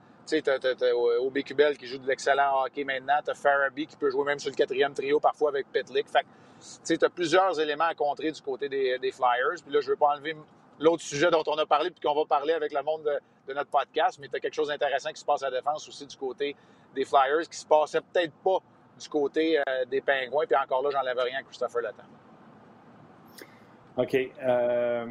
[1.43, 3.19] Kubel qui joue de l'excellent hockey maintenant.
[3.23, 6.07] Tu as Farabee qui peut jouer même sur le quatrième trio parfois avec Petlick.
[6.07, 6.25] Fait
[6.85, 9.61] tu as plusieurs éléments à contrer du côté des, Flyers.
[9.63, 10.35] Puis là, je ne veux pas enlever
[10.79, 13.69] l'autre sujet dont on a parlé puis qu'on va parler avec le monde de, notre
[13.69, 16.15] podcast, mais tu as quelque chose d'intéressant qui se passe à la défense aussi du
[16.15, 16.55] côté
[16.95, 18.59] des Flyers qui se passait peut-être pas
[18.97, 20.45] du côté euh, des Pingouins.
[20.45, 22.03] Puis encore là, j'enlève rien à Christopher Letang.
[23.97, 24.15] OK.
[24.15, 25.05] Euh,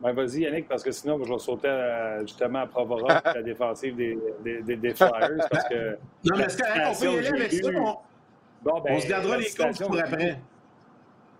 [0.00, 3.96] ben vas-y, Yannick, parce que sinon, je vais sauter euh, justement à Provorov, la défensive
[3.96, 5.48] des, des, des, Flyers.
[5.50, 7.70] Parce que non, mais est-ce qu'on peut y aller avec ça?
[7.74, 10.38] On, ben, on se gardera les comptes pour après.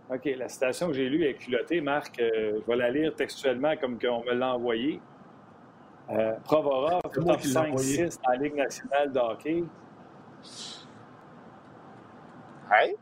[0.08, 2.18] OK, la citation que j'ai lue est culottée, Marc.
[2.20, 5.00] Euh, je vais la lire textuellement comme on me l'a envoyé.
[6.10, 9.64] Euh, Provorov, top 5-6 en Ligue nationale de hockey.
[12.70, 12.94] Hey?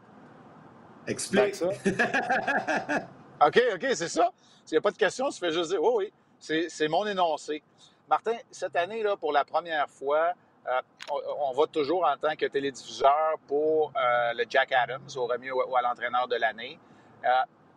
[1.06, 1.54] Explique.
[1.54, 1.68] ça?
[3.46, 4.30] OK, OK, c'est ça.
[4.64, 6.10] S'il n'y a pas de question, tu fais juste dire oui,
[6.48, 7.62] oui, c'est mon énoncé.
[8.08, 10.32] Martin, cette année, là, pour la première fois,
[10.66, 15.50] euh, on, va toujours en tant que télédiffuseur pour euh, le Jack Adams, au remis
[15.50, 16.78] ou à l'entraîneur de l'année.
[17.24, 17.28] Euh,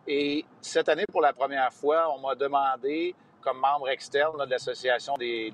[0.06, 5.16] et cette année, pour la première fois, on m'a demandé, comme membre externe de l'association
[5.18, 5.52] des,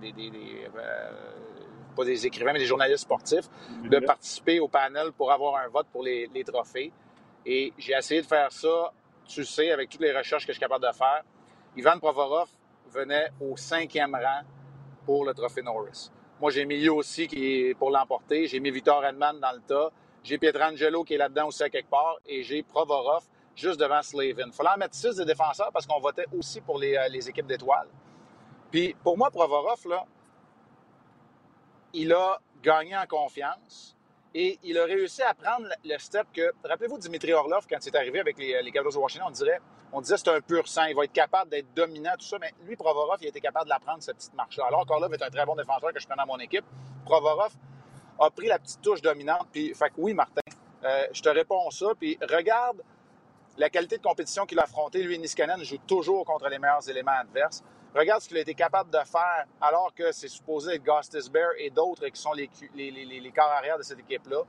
[1.96, 3.48] pas des écrivains, mais des journalistes sportifs,
[3.82, 6.92] de participer au panel pour avoir un vote pour les, les trophées.
[7.44, 8.92] Et j'ai essayé de faire ça
[9.26, 11.22] tu sais, avec toutes les recherches que je suis capable de faire,
[11.76, 12.48] Ivan Provorov
[12.90, 14.42] venait au cinquième rang
[15.04, 16.10] pour le trophée Norris.
[16.40, 18.46] Moi, j'ai mis aussi pour l'emporter.
[18.46, 19.90] J'ai mis Victor Edman dans le tas.
[20.22, 22.18] J'ai Pietrangelo qui est là-dedans aussi à quelque part.
[22.26, 24.46] Et j'ai Provorov juste devant Slavin.
[24.46, 27.28] Il fallait en mettre six de défenseurs parce qu'on votait aussi pour les, euh, les
[27.28, 27.88] équipes d'étoiles.
[28.70, 30.04] Puis pour moi, Provorov, là,
[31.92, 33.93] il a gagné en confiance.
[34.36, 37.96] Et il a réussi à prendre le step que, rappelez-vous Dimitri Orlov, quand il est
[37.96, 39.60] arrivé avec les, les Capitals de Washington, on, dirait,
[39.92, 42.38] on disait c'est un pur sang, il va être capable d'être dominant, tout ça.
[42.40, 44.64] Mais lui, Provorov, il a été capable de prendre, cette petite marche-là.
[44.66, 46.64] Alors Orlov est un très bon défenseur que je prends dans mon équipe.
[47.04, 47.52] Provorov
[48.18, 49.46] a pris la petite touche dominante.
[49.52, 50.40] Puis, fait que oui, Martin,
[50.84, 51.86] euh, je te réponds ça.
[51.98, 52.82] Puis regarde
[53.56, 55.00] la qualité de compétition qu'il a affrontée.
[55.02, 57.62] Lui, Niskanen joue toujours contre les meilleurs éléments adverses.
[57.94, 61.50] Regarde ce qu'il a été capable de faire alors que c'est supposé être Gustis Bear
[61.58, 64.42] et d'autres qui sont les, les, les, les corps arrière de cette équipe-là.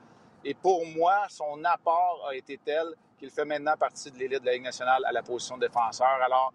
[0.44, 4.46] Et pour moi, son apport a été tel qu'il fait maintenant partie de l'élite de
[4.48, 6.08] la Ligue nationale à la position de défenseur.
[6.24, 6.54] Alors,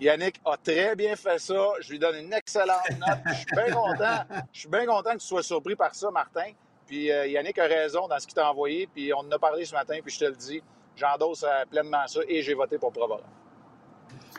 [0.00, 1.72] Yannick a très bien fait ça.
[1.80, 3.18] Je lui donne une excellente note.
[3.26, 4.24] Je suis bien content.
[4.52, 6.52] Je suis bien content que tu sois surpris par ça, Martin.
[6.86, 8.86] Puis euh, Yannick a raison dans ce qu'il t'a envoyé.
[8.86, 10.62] Puis on en a parlé ce matin, puis je te le dis,
[10.96, 13.22] j'endosse euh, pleinement ça et j'ai voté pour Provorov.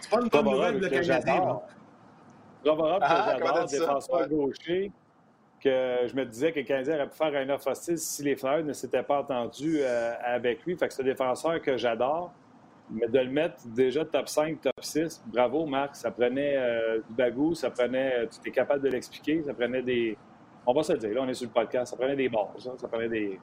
[0.01, 1.61] C'est pas une bonne nouvelle de Canadien.
[2.63, 4.91] Provorov, que ah, j'adore, défenseur gaucher,
[5.62, 8.36] que je me disais que le Canadien aurait pu faire un offre hostile si les
[8.36, 10.78] Flyers ne s'étaient pas entendus euh, avec lui.
[10.78, 12.32] Fait que c'est un défenseur que j'adore.
[12.89, 15.95] Mais de le mettre déjà top 5, top 6, bravo, Marc.
[15.95, 18.28] Ça prenait euh, du bagou, ça prenait.
[18.28, 20.17] Tu étais capable de l'expliquer, ça prenait des.
[20.65, 22.69] On va se le dire, là, on est sur le podcast, ça prenait des bases,
[22.78, 23.39] ça prenait des.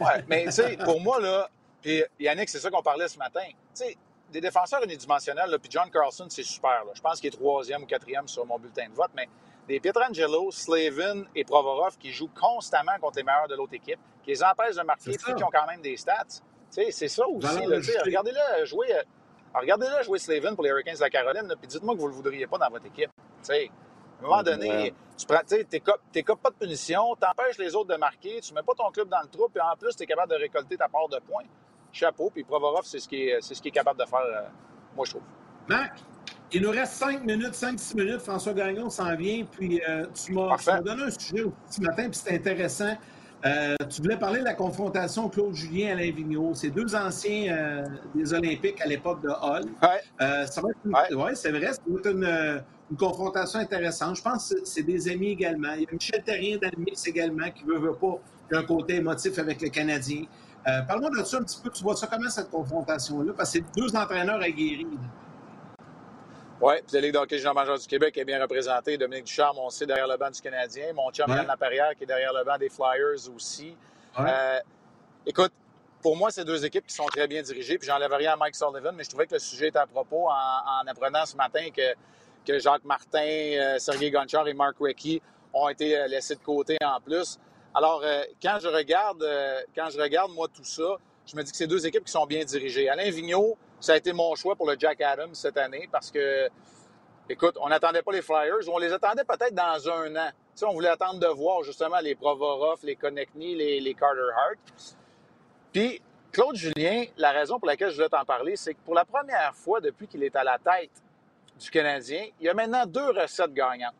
[0.00, 1.48] Ouais, mais tu sais, pour moi, là,
[1.82, 3.44] puis Yannick, c'est ça qu'on parlait ce matin.
[3.46, 3.96] Tu sais,
[4.30, 6.84] des défenseurs unidimensionnels, puis John Carlson, c'est super.
[6.94, 9.28] Je pense qu'il est troisième ou quatrième sur mon bulletin de vote, mais
[9.68, 14.30] des Pietrangelo, Slavin et Provorov qui jouent constamment contre les meilleurs de l'autre équipe, qui
[14.30, 16.42] les empêchent de marquer, puis qui ont quand même des stats.
[16.70, 17.66] C'est ça aussi.
[18.04, 18.94] Regardez-le jouer.
[18.94, 19.02] Euh,
[19.54, 22.16] regardez-le jouer Slavin pour les Hurricanes de la Caroline, puis dites-moi que vous ne le
[22.16, 23.10] voudriez pas dans votre équipe.
[23.42, 23.70] T'sais,
[24.20, 25.66] à un moment donné, tu prends, tu
[26.14, 28.90] n'écopes pas de punition, tu empêches les autres de marquer, tu ne mets pas ton
[28.90, 31.18] club dans le trou, puis en plus, tu es capable de récolter ta part de
[31.18, 31.44] points.
[31.92, 34.42] Chapeau, puis Provorov, c'est ce qu'il est, ce est capable de faire, euh,
[34.96, 35.22] moi, je trouve.
[35.68, 35.98] Marc,
[36.52, 38.20] il nous reste 5 minutes, 5-6 minutes.
[38.20, 42.34] François Gagnon s'en vient, puis euh, tu m'as donné un sujet ce matin, puis c'est
[42.34, 42.96] intéressant.
[43.46, 46.54] Euh, tu voulais parler de la confrontation Claude Julien-Alain Vigneault.
[46.54, 49.64] C'est deux anciens des Olympiques à l'époque de Hall.
[49.82, 50.46] Ouais.
[50.46, 51.34] ça va être, ouais.
[51.34, 54.16] c'est vrai, c'est une, une confrontation intéressante.
[54.16, 55.72] Je pense que c'est des amis également.
[55.74, 58.20] Il y a Michel Terrien dans le mix également qui veut, veut pas
[58.52, 60.24] un côté émotif avec le Canadien.
[60.68, 61.70] Euh, Parle-moi de ça un petit peu.
[61.70, 63.32] Tu vois ça comment cette confrontation-là?
[63.36, 64.86] Parce que c'est deux entraîneurs aguerris.
[66.60, 68.98] Oui, puis la Ligue d'hockey junior major du Québec est bien représentée.
[68.98, 70.92] Dominique Ducharme, on sait, derrière le banc du Canadien.
[70.94, 73.74] Mon chum, Yann Laperrière, qui est derrière le banc des Flyers aussi.
[74.18, 74.58] Euh,
[75.24, 75.52] écoute,
[76.02, 77.78] pour moi, c'est deux équipes qui sont très bien dirigées.
[77.78, 80.28] Puis j'enlève rien à Mike Sullivan, mais je trouvais que le sujet était à propos
[80.28, 81.94] en, en apprenant ce matin que
[82.46, 85.20] que Jacques Martin, euh, Sergei Gonchar et Mark Recchi
[85.52, 87.38] ont été laissés de côté en plus.
[87.74, 89.24] Alors, euh, quand je regarde,
[89.74, 92.26] quand je regarde moi tout ça, je me dis que c'est deux équipes qui sont
[92.26, 92.88] bien dirigées.
[92.88, 96.48] Alain Vigneault, ça a été mon choix pour le Jack Adams cette année parce que,
[97.28, 100.30] écoute, on n'attendait pas les Flyers, on les attendait peut-être dans un an.
[100.62, 104.96] On voulait attendre de voir justement les Provorov, les Konechny, les, les Carter Hart.
[105.72, 106.02] Puis,
[106.32, 109.54] Claude Julien, la raison pour laquelle je voulais t'en parler, c'est que pour la première
[109.54, 110.90] fois depuis qu'il est à la tête
[111.58, 113.94] du Canadien, il y a maintenant deux recettes gagnantes.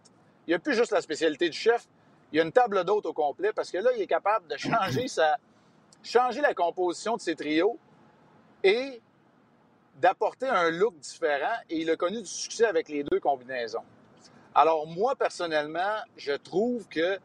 [0.47, 1.87] Il n'y a plus juste la spécialité du chef,
[2.33, 4.57] il y a une table d'hôte au complet parce que là, il est capable de
[4.57, 5.37] changer, sa,
[6.03, 7.79] changer la composition de ses trios
[8.63, 9.01] et
[9.97, 13.83] d'apporter un look différent et il a connu du succès avec les deux combinaisons.
[14.55, 17.19] Alors moi, personnellement, je trouve que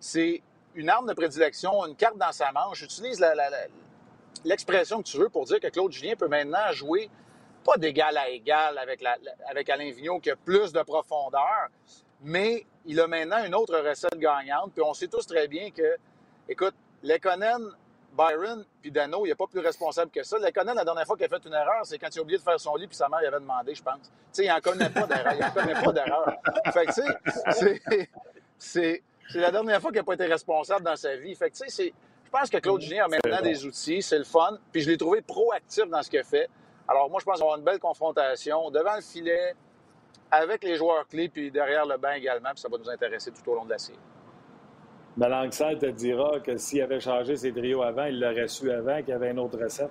[0.00, 0.42] c'est
[0.74, 2.78] une arme de prédilection, une carte dans sa manche.
[2.78, 3.24] J'utilise
[4.44, 7.10] l'expression que tu veux pour dire que Claude Julien peut maintenant jouer
[7.64, 9.04] pas d'égal à égal avec,
[9.48, 11.68] avec Alain Vigneault qui a plus de profondeur,
[12.20, 14.72] mais il a maintenant une autre recette gagnante.
[14.74, 15.96] Puis on sait tous très bien que,
[16.48, 17.70] écoute, Lekonen,
[18.16, 20.38] Byron puis Dano, il n'est pas plus responsable que ça.
[20.38, 22.42] Lekonen, la dernière fois qu'il a fait une erreur, c'est quand il a oublié de
[22.42, 24.00] faire son lit puis sa mère lui avait demandé, je pense.
[24.02, 25.32] Tu sais, il n'en connaît pas d'erreur.
[25.34, 26.32] Il n'en connaît pas d'erreur.
[26.72, 28.22] Fait que, tu
[28.58, 31.34] sais, c'est la dernière fois qu'il n'a pas été responsable dans sa vie.
[31.34, 34.24] Fait que, tu sais, je pense que Claude Julien a maintenant des outils, c'est le
[34.24, 34.58] fun.
[34.72, 36.48] Puis je l'ai trouvé proactif dans ce qu'il fait.
[36.88, 39.54] Alors, moi, je pense qu'on va avoir une belle confrontation devant le filet,
[40.32, 43.50] avec les joueurs clés, puis derrière le banc également, puis ça va nous intéresser tout
[43.50, 43.98] au long de la série.
[45.16, 49.10] Malanxal te dira que s'il avait changé ses trios avant, il l'aurait su avant qu'il
[49.10, 49.90] y avait une autre recette.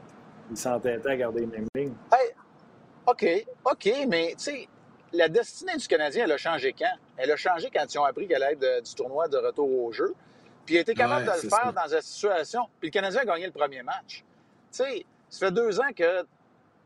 [0.49, 1.93] Il s'entêtait à garder les mêmes lignes.
[2.11, 2.31] Hey,
[3.05, 4.67] OK, OK, mais tu sais,
[5.13, 6.97] la destinée du Canadien, elle a changé quand?
[7.17, 9.91] Elle a changé quand ils ont appris qu'elle allait être du tournoi de retour au
[9.91, 10.15] jeu.
[10.65, 12.67] Puis il a été capable de le faire dans cette situation.
[12.79, 14.23] Puis le Canadien a gagné le premier match.
[14.71, 16.25] Tu sais, ça fait deux ans que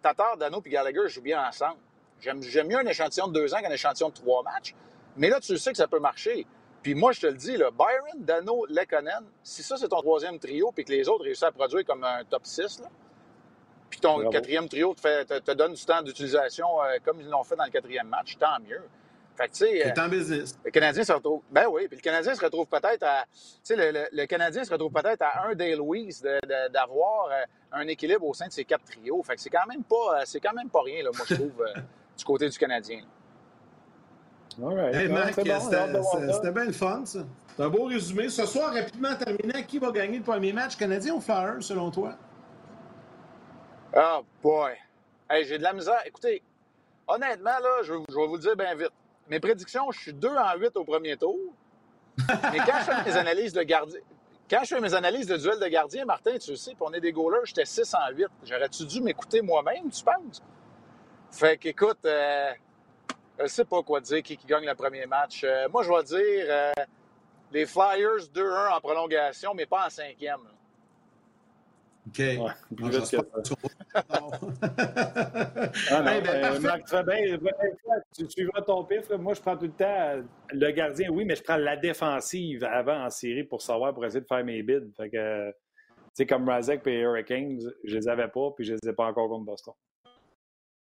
[0.01, 1.79] Tatar, Dano et Gallagher jouent bien ensemble.
[2.21, 4.73] J'aime mieux un échantillon de deux ans qu'un échantillon de trois matchs.
[5.17, 6.45] Mais là, tu sais que ça peut marcher.
[6.81, 10.37] Puis moi, je te le dis, là, Byron, Dano, Lekonen, si ça, c'est ton troisième
[10.37, 12.83] trio, puis que les autres réussissent à produire comme un top 6,
[13.89, 17.55] puis ton quatrième trio te, te, donne du temps d'utilisation euh, comme ils l'ont fait
[17.55, 18.81] dans le quatrième match, tant mieux.
[19.35, 19.99] Fait que, tu sais.
[19.99, 20.57] En business.
[20.63, 21.41] Le Canadien se retrouve.
[21.51, 23.25] Ben oui, puis le Canadien se retrouve peut-être à.
[23.33, 26.25] Tu sais, le, le, Canadien se retrouve peut-être à un Day Louise
[26.71, 29.21] d'avoir euh, un équilibre au sein de ces quatre trios.
[29.23, 31.35] Fait que c'est quand même pas, euh, c'est quand même pas rien, là, moi, je
[31.35, 31.65] trouve,
[32.17, 33.01] du côté du Canadien.
[34.61, 34.95] All right.
[34.95, 37.19] Hey, Marc, c'était bien le fun, ça.
[37.55, 38.29] C'est un beau résumé.
[38.29, 42.13] Ce soir, rapidement terminé, qui va gagner le premier match, Canadien ou Flyers, selon toi?
[43.95, 44.73] Oh boy.
[45.29, 46.01] Hey, j'ai de la misère.
[46.05, 46.41] Écoutez,
[47.07, 48.91] honnêtement, là, je, je vais vous le dire bien vite
[49.29, 51.37] mes prédictions, je suis 2 en 8 au premier tour.
[52.27, 53.99] Mais quand je fais mes analyses de gardien,
[54.49, 56.93] quand je fais mes analyses de duel de gardien, Martin, tu le sais, puis on
[56.93, 58.27] est des goalers, j'étais 6 en 8.
[58.43, 60.41] J'aurais-tu dû m'écouter moi-même, tu penses?
[61.35, 62.51] Fait qu'écoute, euh,
[63.41, 65.43] je sais pas quoi dire qui, qui gagne le premier match.
[65.43, 66.71] Euh, moi, je vais dire euh,
[67.51, 70.39] les Flyers 2-1 en prolongation, mais pas en cinquième.
[72.07, 72.19] OK.
[72.19, 72.53] Ouais, ah,
[75.91, 77.37] non, ben, Marc, tu, bien,
[78.15, 79.09] tu suivras ton pif.
[79.09, 83.03] Moi, je prends tout le temps le gardien, oui, mais je prends la défensive avant
[83.03, 84.93] en série pour savoir, pour essayer de faire mes bids.
[84.95, 85.53] Fait que,
[86.13, 89.27] sais, comme Razek et Hurricanes, je les avais pas, puis je les ai pas encore
[89.27, 89.73] contre Boston.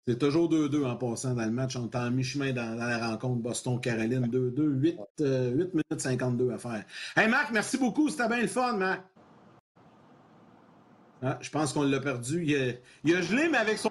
[0.06, 1.76] C'est toujours 2-2 en passant dans le match.
[1.76, 4.26] On est en mi-chemin dans, la rencontre Boston-Caroline.
[4.26, 6.84] 2-2, 8, 8 minutes 52 à faire.
[7.16, 8.08] Hey Marc, merci beaucoup.
[8.08, 9.02] C'était bien le fun, Marc.
[11.22, 12.42] Ah, je pense qu'on l'a perdu.
[12.44, 12.72] Il a,
[13.04, 13.90] il a, gelé, mais avec son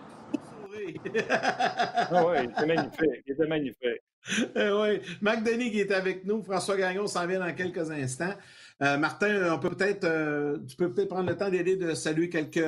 [0.65, 0.99] sourire.
[1.29, 3.23] ah oui, il était magnifique.
[3.25, 4.01] Il était magnifique.
[4.55, 5.01] Eh oui.
[5.21, 6.43] Marc Denis qui est avec nous.
[6.43, 8.35] François Gagnon s'en vient dans quelques instants.
[8.81, 12.29] Euh, Martin, on peut peut-être, euh, tu peux peut-être prendre le temps d'aider de saluer
[12.29, 12.65] quelques,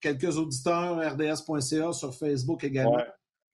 [0.00, 2.96] quelques auditeurs RDS.ca sur Facebook également.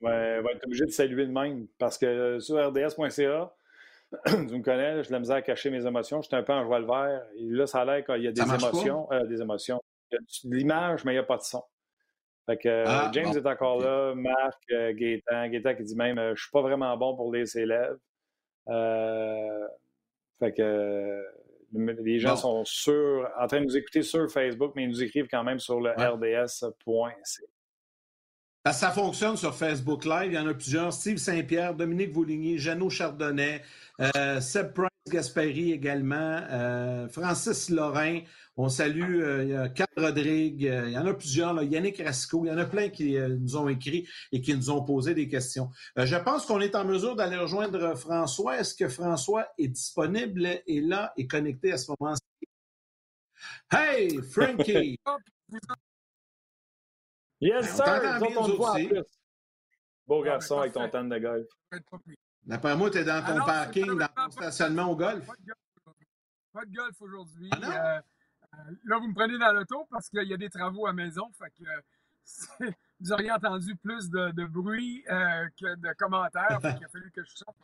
[0.01, 3.53] Oui, ouais, va être obligé de saluer de même parce que sur RDS.ca,
[4.27, 6.23] tu me connais, j'ai la misère à cacher mes émotions.
[6.23, 7.27] J'étais un peu en joie le vert.
[7.37, 9.07] Et là, ça a l'air qu'il y a des émotions.
[9.13, 9.83] Euh, des émotions.
[10.11, 11.63] Il y a de l'image, mais il n'y a pas de son.
[12.47, 15.49] Fait que ah, James est encore là, Marc, Gaétan.
[15.49, 17.99] Gaétan qui dit même Je ne suis pas vraiment bon pour les élèves.
[20.39, 21.23] fait que
[21.73, 25.29] les gens sont sur, en train de nous écouter sur Facebook, mais ils nous écrivent
[25.31, 27.43] quand même sur le rds.c.
[28.73, 30.33] Ça fonctionne sur Facebook Live.
[30.33, 30.93] Il y en a plusieurs.
[30.93, 33.63] Steve Saint-Pierre, Dominique Vouligny, Jeannot Chardonnay,
[34.01, 38.21] euh, Seb Price Gaspari également, euh, Francis Lorrain.
[38.61, 40.63] On salue euh, Carl Rodrigue.
[40.63, 41.55] il y en a plusieurs.
[41.55, 42.45] Là, Yannick Rasco.
[42.45, 45.29] Il y en a plein qui nous ont écrit et qui nous ont posé des
[45.29, 45.71] questions.
[45.97, 48.59] je pense qu'on est en mesure d'aller rejoindre François.
[48.59, 52.23] Est-ce que François est disponible et là est connecté à ce moment-ci?
[53.73, 54.99] Hey, Frankie!
[57.41, 59.05] Yes, ben, sir!
[60.09, 61.47] Beau garçon avec ton tanne de golf.
[62.45, 65.25] D'après moi, tu es dans ton parking, dans ton stationnement au golf.
[66.53, 67.49] Pas de golf aujourd'hui.
[67.53, 68.01] Ah euh, euh,
[68.85, 71.31] là, vous me prenez dans l'auto parce qu'il y a des travaux à maison.
[71.33, 71.65] Fait que,
[73.01, 76.59] vous auriez entendu plus de, bruit euh, que de commentaires.
[76.63, 77.57] il a fallu que je sorte.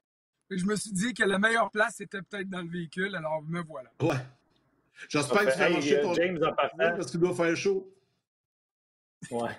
[0.50, 3.14] Et je me suis dit que la meilleure place, c'était peut-être dans le véhicule.
[3.16, 3.90] Alors, me voilà.
[4.00, 4.14] Ouais.
[5.08, 6.52] J'espère que tu vas marcher ton James en
[6.96, 7.92] parce qu'il doit faire chaud.
[9.30, 9.50] Ouais.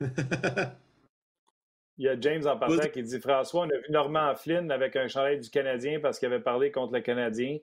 [1.96, 4.96] Il y a James en partant qui dit François, on a vu Normand Flynn avec
[4.96, 7.58] un chandail du Canadien parce qu'il avait parlé contre le Canadien.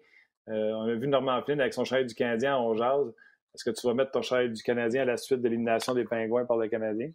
[0.49, 3.13] Euh, on a vu Normand Flynn avec son chandail du Canadien en jazz.
[3.53, 6.05] Est-ce que tu vas mettre ton chandail du Canadien à la suite de l'élimination des
[6.05, 7.11] Pingouins par le Canadien?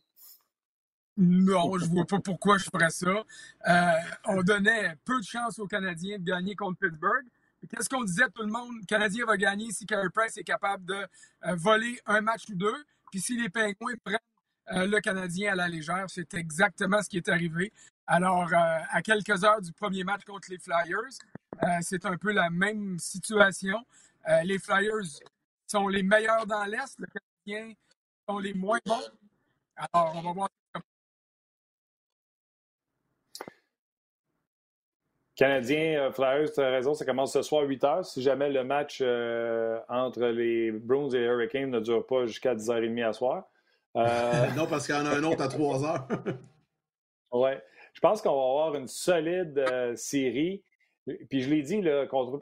[1.17, 3.25] Non, je vois pas pourquoi je ferais ça.
[3.69, 3.93] Euh,
[4.27, 7.25] on donnait peu de chance aux Canadiens de gagner contre Pittsburgh.
[7.71, 8.71] Qu'est-ce qu'on disait tout le monde?
[8.81, 12.55] Le Canadien va gagner si Carey Price est capable de euh, voler un match ou
[12.55, 12.85] deux.
[13.11, 14.19] Puis si les Pingouins prennent
[14.69, 17.73] le Canadien à la légère, c'est exactement ce qui est arrivé.
[18.07, 21.19] Alors, à quelques heures du premier match contre les Flyers,
[21.81, 23.79] c'est un peu la même situation.
[24.45, 25.21] les Flyers
[25.67, 27.75] sont les meilleurs dans l'Est, le Canadien
[28.29, 29.11] sont les moins bons.
[29.77, 30.49] Alors, on va voir.
[35.35, 38.05] Canadien, Flyers, tu as raison, ça commence ce soir à 8 h.
[38.05, 39.03] Si jamais le match
[39.89, 43.45] entre les Bruins et les Hurricanes ne dure pas jusqu'à 10h30 à soir,
[43.97, 46.09] euh, non, parce qu'il y en a un autre à 3 heures.
[47.33, 47.51] oui.
[47.95, 50.63] Je pense qu'on va avoir une solide euh, série.
[51.29, 51.81] Puis je l'ai dit,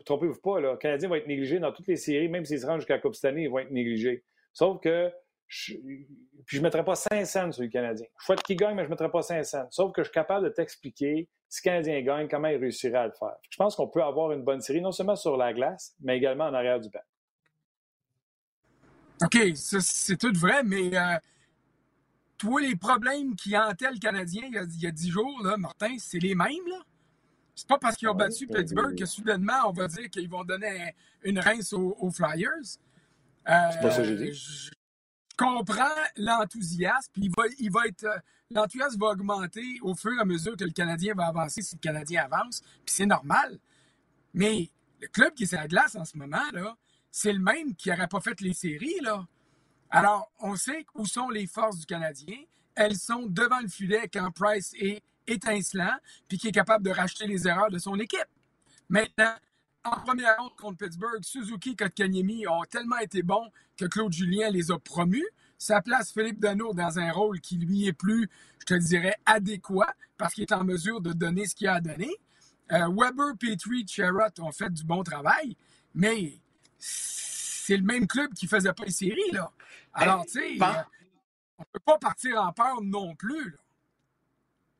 [0.05, 2.81] trompez-vous pas, le Canadien va être négligé dans toutes les séries, même s'ils se rendent
[2.81, 4.25] jusqu'à la ils vont être négligés.
[4.53, 5.13] Sauf que
[5.47, 8.07] je, puis je ne mettrai pas 5 cents sur le Canadien.
[8.19, 9.67] Je souhaite qu'il gagne, mais je ne mettrai pas 5 cents.
[9.71, 13.07] Sauf que je suis capable de t'expliquer si le Canadien gagne, comment il réussirait à
[13.07, 13.37] le faire.
[13.49, 16.45] Je pense qu'on peut avoir une bonne série, non seulement sur la glace, mais également
[16.45, 17.01] en arrière du banc.
[19.23, 21.19] OK, c'est tout vrai, mais euh,
[22.37, 26.19] toi, les problèmes qui hantaient le Canadien il y a, dix jours, là, Martin, c'est
[26.19, 26.81] les mêmes, là?
[27.55, 30.95] C'est pas parce qu'ils ont battu Pittsburgh que soudainement, on va dire qu'ils vont donner
[31.23, 32.65] une rince aux, Flyers.
[32.65, 32.81] c'est
[33.47, 34.33] pas ça que j'ai dit.
[34.33, 34.71] Je
[35.37, 35.85] comprends
[36.17, 38.07] l'enthousiasme, puis il va, il va être.
[38.51, 41.81] L'enthousiasme va augmenter au fur et à mesure que le Canadien va avancer si le
[41.81, 43.59] Canadien avance, puis c'est normal.
[44.33, 46.77] Mais le club qui est sur la glace en ce moment, là,
[47.11, 49.27] c'est le même qui n'aurait pas fait les séries, là.
[49.91, 52.37] Alors, on sait où sont les forces du Canadien.
[52.75, 55.97] Elles sont devant le filet quand Price est étincelant,
[56.29, 58.29] puis qui est capable de racheter les erreurs de son équipe.
[58.89, 59.35] Maintenant,
[59.85, 64.51] en première ronde contre Pittsburgh, Suzuki et Kotkaniemi ont tellement été bons que Claude Julien
[64.51, 65.27] les a promus.
[65.59, 68.29] Ça place Philippe Dano dans un rôle qui lui est plus,
[68.61, 71.81] je te dirais, adéquat parce qu'il est en mesure de donner ce qu'il a à
[71.81, 72.11] donner.
[72.73, 75.57] Euh, Weber, Petrie, Sherrod ont fait du bon travail,
[75.95, 76.41] mais
[76.79, 79.51] c'est le même club qui faisait pas les séries, là.
[79.93, 80.83] Alors, tu sais, euh,
[81.59, 83.57] on ne peut pas partir en peur non plus.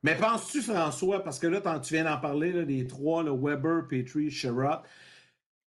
[0.05, 4.81] Mais penses-tu, François, parce que là, tu viens d'en parler, les trois, Weber, Petrie, Sherrod,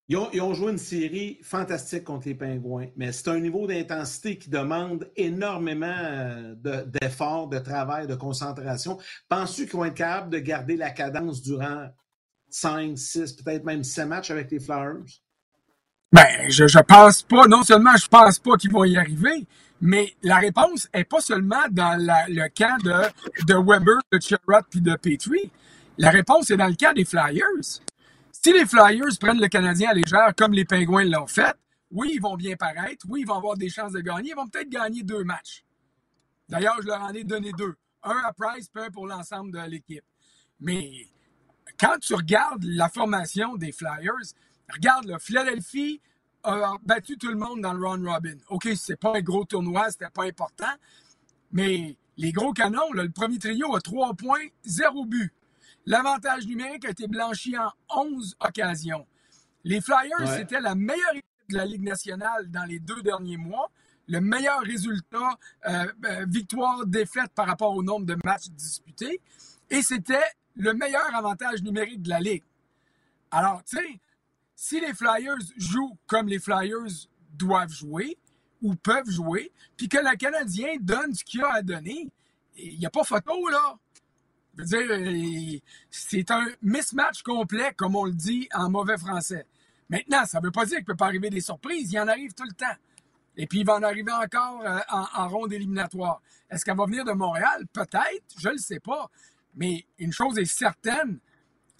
[0.08, 4.48] ils ont, joué une série fantastique contre les Pingouins, mais c'est un niveau d'intensité qui
[4.48, 6.54] demande énormément euh,
[6.86, 8.98] d'efforts, de, travail, de concentration.
[9.28, 11.88] Penses-tu qu'ils vont être capables de garder la cadence durant
[12.48, 15.04] 5, 6, peut-être même 7 matchs avec les Flyers?
[16.10, 19.46] Ben, je, je pense pas, non seulement je pense pas qu'ils vont y arriver,
[19.82, 24.94] mais la réponse est pas seulement dans le camp de, Weber, de Sherrod puis de
[24.94, 25.50] Petrie.
[25.98, 27.80] La réponse est dans le cas des Flyers.
[28.30, 31.56] Si les Flyers prennent le Canadien à légère comme les Pingouins l'ont fait,
[31.90, 33.04] oui, ils vont bien paraître.
[33.08, 34.30] Oui, ils vont avoir des chances de gagner.
[34.30, 35.64] Ils vont peut-être gagner deux matchs.
[36.48, 37.74] D'ailleurs, je leur en ai donné deux.
[38.04, 40.04] Un à Price, puis un pour l'ensemble de l'équipe.
[40.60, 40.92] Mais
[41.78, 44.32] quand tu regardes la formation des Flyers,
[44.72, 46.00] regarde, là, Philadelphie
[46.44, 48.36] a battu tout le monde dans le round robin.
[48.48, 50.72] OK, c'est pas un gros tournoi, c'était pas important.
[51.52, 55.32] Mais les gros canons, le premier trio a trois points, zéro but.
[55.86, 59.06] L'avantage numérique a été blanchi en 11 occasions.
[59.64, 63.70] Les Flyers, c'était la meilleure équipe de la Ligue nationale dans les deux derniers mois.
[64.08, 69.20] Le meilleur résultat, euh, euh, victoire-défaite par rapport au nombre de matchs disputés.
[69.70, 70.24] Et c'était
[70.56, 72.44] le meilleur avantage numérique de la Ligue.
[73.30, 74.00] Alors, tu sais,
[74.62, 78.16] si les Flyers jouent comme les Flyers doivent jouer
[78.62, 82.08] ou peuvent jouer, puis que le Canadien donne ce qu'il a à donner,
[82.56, 83.76] il n'y a pas photo, là.
[84.56, 85.60] Je veux dire,
[85.90, 89.46] c'est un mismatch complet, comme on le dit en mauvais français.
[89.88, 91.90] Maintenant, ça ne veut pas dire qu'il ne peut pas arriver des surprises.
[91.90, 92.76] Il en arrive tout le temps.
[93.36, 96.22] Et puis, il va en arriver encore euh, en, ronde éliminatoire.
[96.48, 97.66] Est-ce qu'elle va venir de Montréal?
[97.72, 98.38] Peut-être.
[98.38, 99.10] Je ne le sais pas.
[99.56, 101.18] Mais une chose est certaine,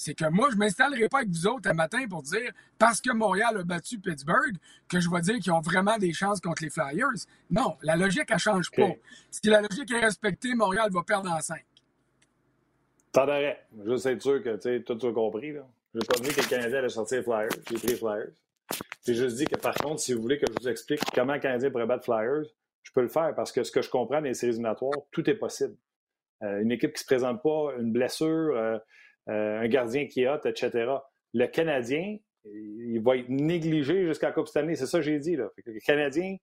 [0.03, 3.01] c'est que moi, je ne m'installerai pas avec vous autres un matin pour dire, parce
[3.01, 4.57] que Montréal a battu Pittsburgh,
[4.89, 7.27] que je vais dire qu'ils ont vraiment des chances contre les Flyers.
[7.51, 8.91] Non, la logique, elle ne change pas.
[9.31, 11.65] Si la logique est respectée, Montréal va perdre en 5.
[13.13, 13.65] T'en arrêt.
[13.87, 15.53] Juste être sûr que tu tout as compris.
[15.53, 15.69] Là.
[15.95, 17.49] Je n'ai pas dit que le Canadien allait sortir les Flyers.
[17.71, 18.33] J'ai pris les Flyers.
[19.07, 21.41] J'ai juste dit que, par contre, si vous voulez que je vous explique comment le
[21.41, 22.47] Canadien pourrait battre Flyers,
[22.83, 25.29] je peux le faire parce que ce que je comprends dans les séries éliminatoires, tout
[25.31, 25.77] est possible.
[26.43, 28.79] Euh, une équipe qui ne se présente pas, une blessure, euh,
[29.27, 30.93] un gardien qui est hot, etc.
[31.33, 34.75] Le Canadien, il va être négligé jusqu'à la Coupe année.
[34.75, 35.37] C'est ça que j'ai dit.
[35.37, 35.49] Là.
[35.65, 36.37] le Canadien,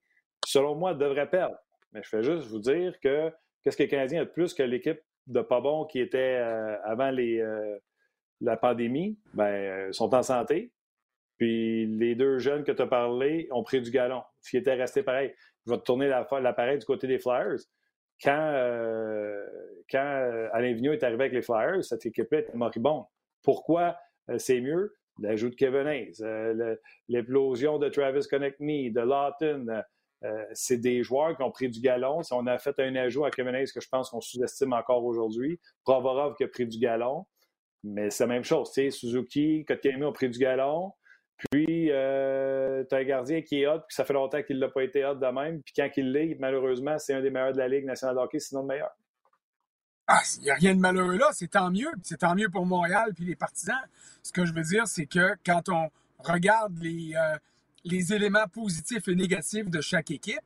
[0.45, 1.57] selon moi, devrait perdre.
[1.91, 3.31] Mais je fais juste vous dire que
[3.63, 6.35] qu'est-ce que le Canadien a de plus que l'équipe de pas bon qui était
[6.83, 7.43] avant les,
[8.41, 9.19] la pandémie?
[9.33, 10.71] Ben, sont en santé.
[11.37, 14.23] Puis les deux jeunes que tu as parlé ont pris du galon.
[14.41, 15.33] Ce qui était resté pareil.
[15.65, 17.59] Je vais te tourner l'appareil du côté des Flyers
[18.21, 19.45] quand, euh,
[19.89, 23.05] quand euh, Alain Vigneault est arrivé avec les Flyers, cette équipe-là était moribonde.
[23.43, 23.97] Pourquoi?
[24.29, 24.95] Euh, c'est mieux?
[25.21, 26.13] L'ajout de Kevin Hayes,
[27.09, 29.83] l'éplosion de Travis Connectney, de Lawton,
[30.53, 32.21] c'est des joueurs qui ont pris du galon.
[32.31, 35.59] On a fait un ajout à Kevin Hayes que je pense qu'on sous-estime encore aujourd'hui,
[35.83, 37.25] Provorov qui a pris du galon,
[37.83, 38.71] mais c'est la même chose.
[38.71, 40.93] Suzuki, Kotkaniemi ont pris du galon.
[41.51, 44.67] Puis, euh, tu as un gardien qui est hot, puis ça fait longtemps qu'il n'a
[44.67, 45.61] pas été hot de même.
[45.61, 48.39] Puis quand il l'est, malheureusement, c'est un des meilleurs de la Ligue nationale de hockey,
[48.39, 48.91] sinon le meilleur.
[50.05, 51.91] Ah, il n'y a rien de malheureux là, c'est tant mieux.
[52.01, 53.77] C'est tant mieux pour Montréal puis les partisans.
[54.23, 57.37] Ce que je veux dire, c'est que quand on regarde les, euh,
[57.85, 60.41] les éléments positifs et négatifs de chaque équipe,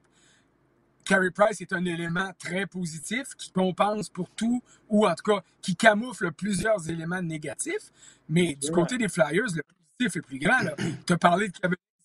[1.06, 5.44] Carey Price est un élément très positif qui compense pour tout, ou en tout cas
[5.62, 7.92] qui camoufle plusieurs éléments négatifs.
[8.30, 9.64] Mais du côté des Flyers, le
[10.00, 10.60] est plus grand.
[11.06, 11.54] Tu as parlé de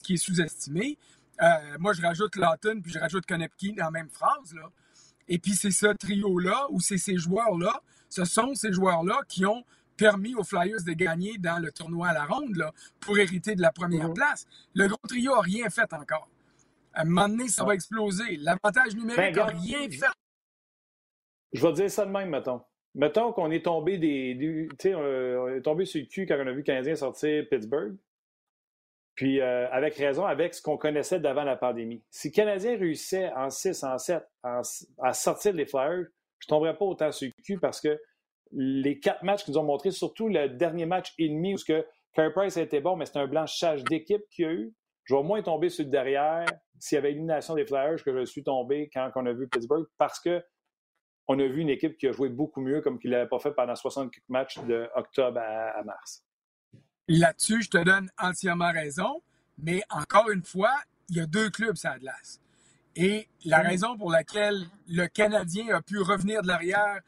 [0.02, 0.98] qui est sous-estimé.
[1.40, 1.46] Euh,
[1.78, 4.54] moi, je rajoute Lawton puis je rajoute Konepki dans la même phrase.
[4.54, 4.70] Là.
[5.28, 9.64] Et puis, c'est ce trio-là ou c'est ces joueurs-là, ce sont ces joueurs-là qui ont
[9.96, 13.60] permis aux Flyers de gagner dans le tournoi à la ronde là, pour hériter de
[13.60, 14.14] la première mhm.
[14.14, 14.46] place.
[14.74, 16.28] Le gros trio n'a rien fait encore.
[16.94, 18.36] À un moment donné, ça va exploser.
[18.36, 20.06] L'avantage numérique n'a ben, rien fait.
[21.52, 22.62] Je vais dire ça de même, mettons.
[22.98, 24.68] Mettons qu'on est tombé des.
[24.92, 27.96] on est tombé sur le cul quand on a vu le Canadien sortir Pittsburgh.
[29.14, 32.02] Puis, euh, avec raison, avec ce qu'on connaissait d'avant la pandémie.
[32.10, 36.06] Si le Canadien réussissait en 6, en 7 à sortir les Flyers,
[36.40, 38.00] je ne tomberais pas autant sur le cul parce que
[38.50, 42.32] les quatre matchs qu'ils ont montrés, surtout le dernier match et demi où que Carey
[42.32, 44.74] Price a été bon, mais c'était un blanchage d'équipe qu'il y a eu,
[45.04, 46.46] je vais moins tomber sur le derrière
[46.80, 49.86] s'il y avait élimination des Flyers que je suis tombé quand on a vu Pittsburgh
[49.98, 50.42] parce que
[51.28, 53.52] on a vu une équipe qui a joué beaucoup mieux comme qu'il n'avait pas fait
[53.52, 56.24] pendant 60 matchs de octobre à, mars.
[57.06, 59.22] Là-dessus, je te donne entièrement raison,
[59.58, 60.72] mais encore une fois,
[61.10, 62.40] il y a deux clubs ça a glace.
[62.96, 67.00] Et la raison pour laquelle le Canadien a pu revenir de l'arrière,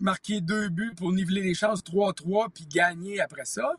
[0.00, 3.72] marquer deux buts pour niveler les chances 3-3 puis gagner après ça,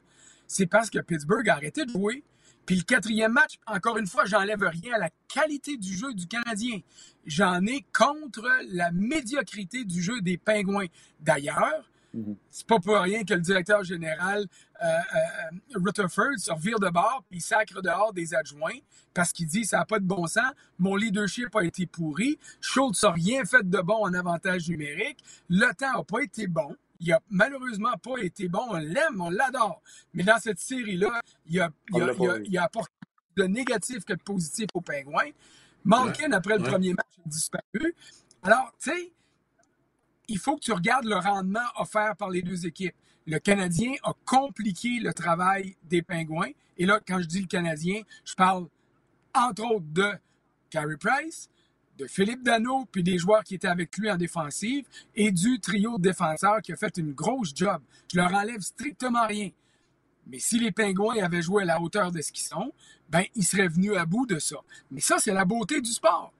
[0.47, 2.23] c'est parce que Pittsburgh a arrêté de jouer.
[2.67, 6.27] Puis le quatrième match, encore une fois, j'enlève rien à la qualité du jeu du
[6.27, 6.81] Canadien.
[7.25, 10.87] J'en ai contre la médiocrité du jeu des Pingouins.
[11.21, 12.35] D'ailleurs, mhm.
[12.51, 14.47] c'est pas pour rien que le directeur général
[14.83, 18.79] euh, euh, Rutherford se revire de bord puis sacre dehors des adjoints
[19.13, 23.01] parce qu'il dit ça n'a pas de bon sens, mon leadership a été pourri, Schultz
[23.01, 25.17] n'a rien fait de bon en avantage numérique,
[25.49, 26.75] le temps n'a pas été bon.
[26.99, 28.65] Il a malheureusement pas été bon.
[28.69, 29.81] On l'aime, on l'adore.
[30.13, 32.93] Mais dans cette série-là, il a, il, a, il, a, apporté
[33.35, 35.31] de négatif que de positif aux Pingouins.
[35.85, 37.95] Malkin, après le premier match, a disparu.
[38.43, 39.13] Alors, tu sais,
[40.27, 42.95] il faut que tu regardes le rendement offert par les deux équipes.
[43.25, 46.51] Le Canadien a compliqué le travail des Pingouins.
[46.77, 48.67] Et là, quand je dis le Canadien, je parle
[49.33, 50.11] entre autres de
[50.69, 51.49] Carey Price,
[51.97, 54.85] de Philippe Dano, puis des joueurs qui étaient avec lui en défensive,
[55.15, 57.81] et du trio de défenseurs qui a fait une grosse job.
[58.11, 59.49] Je leur enlève strictement rien.
[60.27, 62.73] Mais si les Pingouins avaient joué à la hauteur de ce qu'ils sont,
[63.09, 64.57] ben, ils seraient venus à bout de ça.
[64.91, 66.33] Mais ça, c'est la beauté du sport.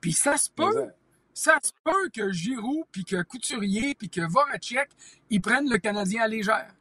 [0.00, 0.90] Puis ça se peut.
[1.34, 4.88] Ça se peut que Giroud, puis que Couturier, puis que Voracek,
[5.28, 6.74] ils prennent le Canadien à légère.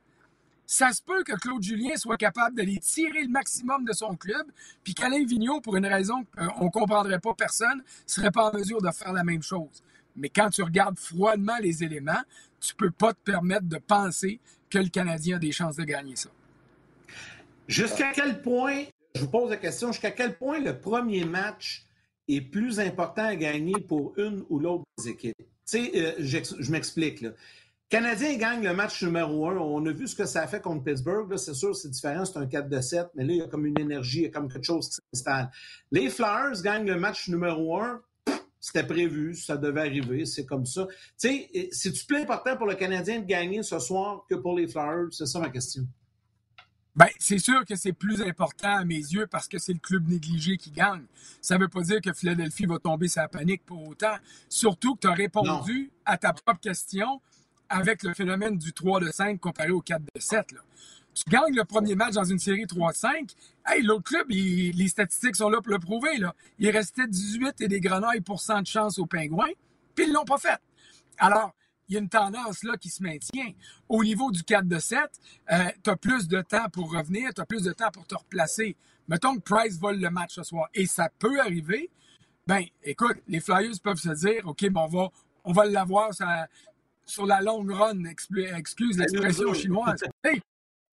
[0.68, 4.48] Ça se peut que Claude Julien soit capable d'aller tirer le maximum de son club,
[4.84, 8.82] puis qu'Alain Vigneault, pour une raison qu'on ne comprendrait pas personne, serait pas en mesure
[8.82, 9.84] de faire la même chose.
[10.16, 12.22] Mais quand tu regardes froidement les éléments,
[12.60, 14.40] tu peux pas te permettre de penser
[14.70, 16.30] que le Canadien a des chances de gagner ça.
[17.68, 18.86] Jusqu'à quel point,
[19.16, 21.86] je vous pose la question, jusqu'à quel point le premier match
[22.28, 25.38] est plus important à gagner pour une ou l'autre des équipes?
[25.38, 27.26] Tu sais, euh, je m'explique.
[27.90, 29.58] Canadien gagne le match numéro un.
[29.58, 31.38] On a vu ce que ça a fait contre Pittsburgh.
[31.38, 33.66] C'est sûr, c'est différent, c'est un 4 de 7, mais là, il y a comme
[33.66, 35.52] une énergie, il y a comme quelque chose qui s'installe.
[35.92, 38.02] Les Flyers gagnent le match numéro un.
[38.60, 40.88] C'était prévu, ça devait arriver, c'est comme ça.
[41.22, 44.68] Tu sais, c'est-tu plus important pour le Canadien de gagner ce soir que pour les
[44.68, 45.10] Flyers?
[45.12, 45.84] C'est ça ma question.
[46.96, 50.08] Ben, c'est sûr que c'est plus important à mes yeux parce que c'est le club
[50.08, 51.04] négligé qui gagne.
[51.42, 54.16] Ça ne veut pas dire que Philadelphie va tomber sa panique pour autant.
[54.50, 57.22] Surtout que tu as répondu à ta propre question
[57.70, 60.46] avec le phénomène du 3 de 5 comparé au 4 de 7.
[61.14, 63.32] Tu gagnes le premier match dans une série 3 de 5.
[63.66, 66.18] Hey, l'autre club, les statistiques sont là pour le prouver.
[66.18, 66.36] Là.
[66.60, 69.54] Il restait 18 et des grenailles pour cent de chance aux Pingouins,
[69.96, 70.60] puis ils l'ont pas fait.
[71.18, 71.56] Alors,
[71.88, 73.52] il y a une tendance là qui se maintient.
[73.88, 75.00] Au niveau du 4 de 7,
[75.84, 78.76] tu as plus de temps pour revenir, tu as plus de temps pour te replacer.
[79.08, 81.92] Mettons que Price vole le match ce soir, et ça peut arriver.
[82.48, 85.10] Ben, écoute, les Flyers peuvent se dire, OK, bon, on va,
[85.46, 86.10] on va l'avoir
[87.06, 90.04] sur la longue run, excuse l'expression chinoise.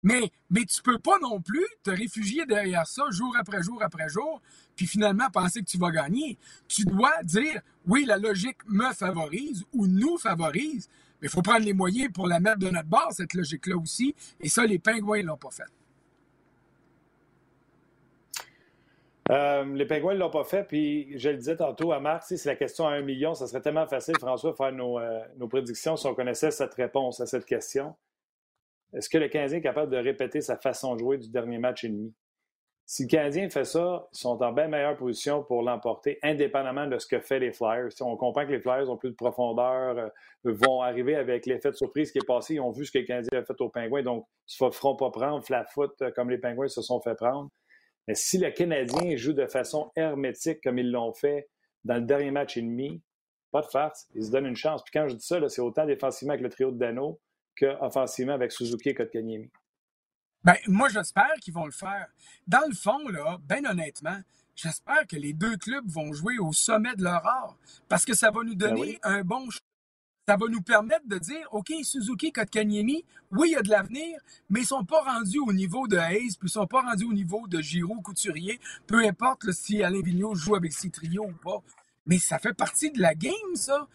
[0.04, 4.10] Mais, mais tu peux pas non plus te réfugier derrière ça jour après jour après
[4.10, 4.42] jour,
[4.76, 6.40] puis finalement penser que tu vas gagner.
[6.68, 10.90] Tu dois dire, oui, la logique me favorise ou nous favorise,
[11.22, 14.16] mais il faut prendre les moyens pour la mettre de notre base, cette logique-là aussi.
[14.40, 15.70] Et ça, les pingouins ne l'ont pas fait.
[19.30, 22.38] Euh, les Pingouins ne l'ont pas fait, puis je le disais tantôt à Marc, si
[22.38, 25.22] c'est la question à un million, ça serait tellement facile, François, de faire nos, euh,
[25.38, 27.96] nos prédictions si on connaissait cette réponse à cette question.
[28.94, 31.84] Est-ce que le Canadien est capable de répéter sa façon de jouer du dernier match
[31.84, 32.14] et demi?
[32.86, 36.98] Si le Canadien fait ça, ils sont en bien meilleure position pour l'emporter, indépendamment de
[36.98, 37.92] ce que fait les Flyers.
[37.94, 40.10] Si on comprend que les Flyers ont plus de profondeur, euh,
[40.44, 42.56] vont arriver avec l'effet de surprise qui est passé.
[42.56, 44.78] Ils ont vu ce que le Canadien a fait aux Pingouins, donc ils ne se
[44.78, 47.50] feront pas prendre flat foot comme les Pingouins se sont fait prendre.
[48.12, 51.48] Mais si le Canadien joue de façon hermétique comme ils l'ont fait
[51.86, 53.02] dans le dernier match et demi,
[53.52, 54.84] pas de farce, ils se donnent une chance.
[54.84, 57.22] Puis quand je dis ça, c'est autant défensivement avec le trio de Dano
[57.56, 59.50] qu'offensivement avec Suzuki et Kotkaniemi.
[60.44, 62.08] Ben, moi, j'espère qu'ils vont le faire.
[62.48, 64.20] Dans le fond, là, ben honnêtement,
[64.58, 67.56] j'espère que les deux clubs vont jouer au sommet de leur art
[67.88, 69.48] parce que ça va nous ben donner un bon
[70.32, 73.04] ça va nous permettre de dire, OK, Suzuki, Kotkaniemi,
[73.34, 74.18] oui, il y a de l'avenir,
[74.50, 76.84] mais ils ne sont pas rendus au niveau de Hayes, puis ils ne sont pas
[76.84, 78.58] rendus au niveau de Giroud, Couturier,
[78.88, 81.62] peu importe si Alain Vigneault joue avec ses ou pas.
[82.06, 83.90] Mais ça fait partie de la game, ça.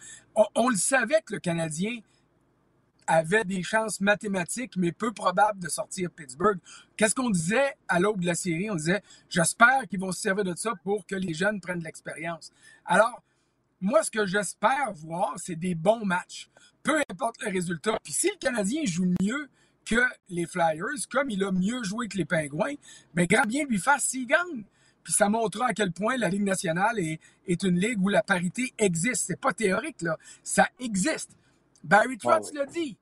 [0.54, 2.00] on le savait que le Canadien
[3.06, 6.58] avait des chances mathématiques, mais peu probables de sortir Pittsburgh.
[6.98, 8.70] Qu'est-ce qu'on disait à l'aube de la série?
[8.70, 11.84] On disait, j'espère qu'ils vont se servir de ça pour que les jeunes prennent de
[11.84, 12.52] l'expérience.
[12.84, 13.22] Alors,
[13.80, 16.48] moi, ce que j'espère voir, c'est des bons matchs.
[16.82, 17.98] Peu importe le résultat.
[18.02, 19.48] Puis si le Canadien joue mieux
[19.84, 22.74] que les Flyers, comme il a mieux joué que les Pingouins,
[23.14, 24.64] bien, grand bien lui fasse s'il gagne.
[25.04, 28.22] Puis ça montrera à quel point la Ligue nationale est, est une ligue où la
[28.22, 29.26] parité existe.
[29.26, 30.16] C'est pas théorique, là.
[30.42, 31.30] Ça existe.
[31.84, 32.96] Barry Trotz l'a dit.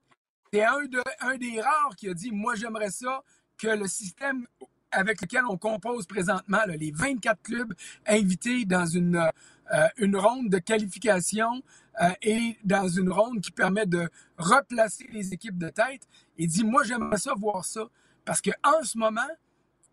[0.53, 0.83] C'est un,
[1.21, 3.23] un des rares qui a dit Moi, j'aimerais ça
[3.57, 4.47] que le système
[4.91, 7.75] avec lequel on compose présentement, les 24 clubs
[8.07, 9.31] invités dans une,
[9.73, 11.63] euh, une ronde de qualification
[12.03, 16.03] euh, et dans une ronde qui permet de replacer les équipes de tête.
[16.37, 17.89] Il dit Moi, j'aimerais ça voir ça.
[18.25, 19.21] Parce qu'en ce moment,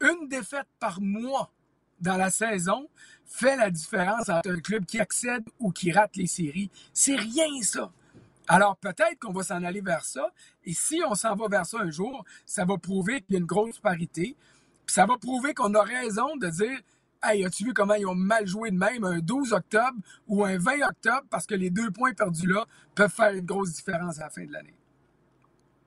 [0.02, 1.52] une défaite par mois
[2.00, 2.90] dans la saison
[3.26, 6.70] fait la différence entre un club qui accède ou qui rate les séries.
[6.94, 7.92] C'est rien, ça.
[8.48, 10.30] Alors peut-être qu'on va s'en aller vers ça.
[10.66, 13.40] Et si on s'en va vers ça un jour, ça va prouver qu'il y a
[13.40, 14.36] une grosse parité.
[14.86, 16.80] Puis ça va prouver qu'on a raison de dire
[17.24, 19.98] Hey, as-tu vu comment ils ont mal joué de même un 12 octobre
[20.28, 22.66] ou un 20 octobre parce que les deux points perdus là
[22.96, 24.74] peuvent faire une grosse différence à la fin de l'année?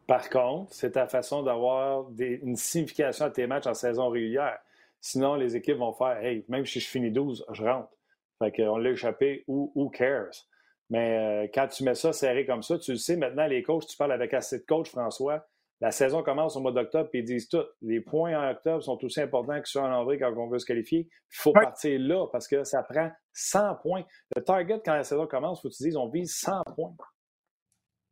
[0.06, 4.58] Par contre, c'est ta façon d'avoir une signification à tes matchs en saison régulière.
[5.00, 7.90] Sinon, les équipes vont faire Hey, même si je finis 12, je rentre.
[8.38, 10.46] Fait qu'on l'a échappé, ou who cares?
[10.90, 13.86] Mais euh, quand tu mets ça serré comme ça, tu le sais, maintenant, les coachs,
[13.86, 15.46] tu parles avec assez de coachs, François,
[15.80, 17.64] la saison commence au mois d'octobre, puis ils disent tout.
[17.82, 20.66] Les points en octobre sont aussi importants que ceux en avril quand on veut se
[20.66, 21.08] qualifier.
[21.10, 24.04] Il faut partir là parce que ça prend 100 points.
[24.36, 26.94] Le target, quand la saison commence, il faut que tu dises on vise 100 points.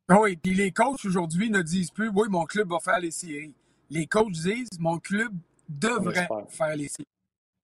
[0.08, 3.12] Ah oui, puis les coachs aujourd'hui ne disent plus oui, mon club va faire les
[3.12, 3.54] séries.
[3.88, 5.32] Les coachs disent mon club
[5.68, 7.06] devrait faire les séries.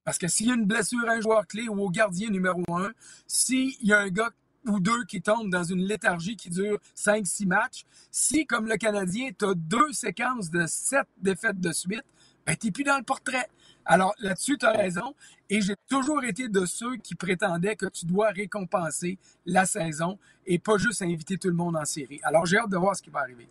[0.04, 2.62] Parce que s'il y a une blessure à un joueur clé ou au gardien numéro
[2.72, 2.92] un,
[3.26, 4.30] s'il y a un gars
[4.68, 9.30] ou deux qui tombent dans une léthargie qui dure 5-6 matchs, si, comme le Canadien,
[9.36, 12.04] tu as deux séquences de sept défaites de suite,
[12.46, 13.48] ben, tu n'es plus dans le portrait.
[13.84, 15.14] Alors là-dessus, tu as raison.
[15.50, 20.58] Et j'ai toujours été de ceux qui prétendaient que tu dois récompenser la saison et
[20.58, 22.20] pas juste inviter tout le monde en série.
[22.22, 23.48] Alors j'ai hâte de voir ce qui va arriver.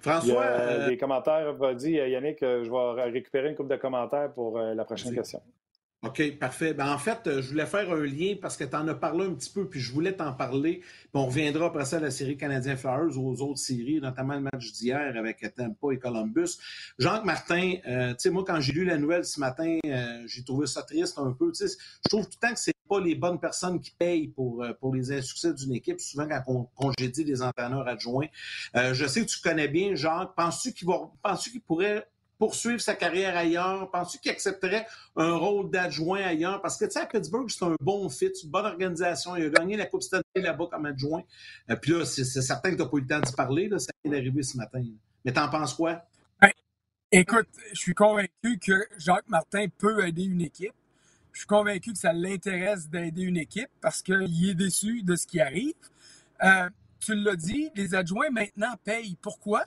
[0.00, 0.26] François.
[0.26, 3.68] Il y a, euh, des commentaires, va dire, Yannick, euh, je vais récupérer une coupe
[3.68, 5.40] de commentaires pour euh, la prochaine question.
[6.06, 6.72] OK, parfait.
[6.72, 9.26] Ben, en fait, euh, je voulais faire un lien parce que tu en as parlé
[9.26, 10.78] un petit peu, puis je voulais t'en parler.
[10.80, 14.42] Puis on reviendra après ça à la série Canadien Flowers, aux autres séries, notamment le
[14.52, 16.58] match d'hier avec Tampa et Columbus.
[16.98, 20.44] Jacques Martin, euh, tu sais, moi, quand j'ai lu la nouvelle ce matin, euh, j'ai
[20.44, 21.50] trouvé ça triste un peu.
[21.58, 21.66] Je
[22.08, 25.52] trouve tout le temps que c'est pas les bonnes personnes qui payent pour, les insuccès
[25.54, 28.28] d'une équipe, souvent quand on congédie des entraîneurs adjoints.
[28.74, 30.36] je sais que tu connais bien Jacques.
[30.36, 32.06] Penses-tu qu'il va, qu'il pourrait
[32.38, 33.90] poursuivre sa carrière ailleurs?
[33.90, 36.60] Penses-tu qu'il accepterait un rôle d'adjoint ailleurs?
[36.60, 39.36] Parce que, tu sais, à Pittsburgh, c'est un bon fit, une bonne organisation.
[39.36, 41.22] Il a gagné la Coupe Stanley là-bas comme adjoint.
[41.70, 43.70] Euh, puis là, c'est certain que tu n'as pas eu le temps d'y parler.
[43.78, 44.82] Ça vient d'arriver ce matin.
[45.24, 46.02] Mais t'en penses quoi?
[46.40, 46.50] Ben,
[47.12, 50.74] écoute, je suis convaincu que Jacques Martin peut aider une équipe.
[51.32, 55.26] Je suis convaincu que ça l'intéresse d'aider une équipe parce qu'il est déçu de ce
[55.26, 55.74] qui arrive.
[56.42, 56.70] Euh,
[57.00, 59.18] tu l'as dit, les adjoints maintenant payent.
[59.20, 59.64] Pourquoi?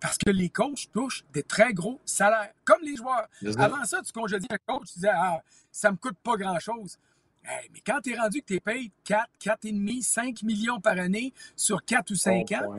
[0.00, 3.26] Parce que les coachs touchent des très gros salaires, comme les joueurs.
[3.56, 5.42] Avant ça, tu congédies un coach, tu disais, ah,
[5.72, 6.98] ça me coûte pas grand-chose.
[7.44, 11.32] mais quand tu es rendu que tu es payé 4, 4,5, 5 millions par année
[11.56, 12.76] sur 4 ou 5 ans,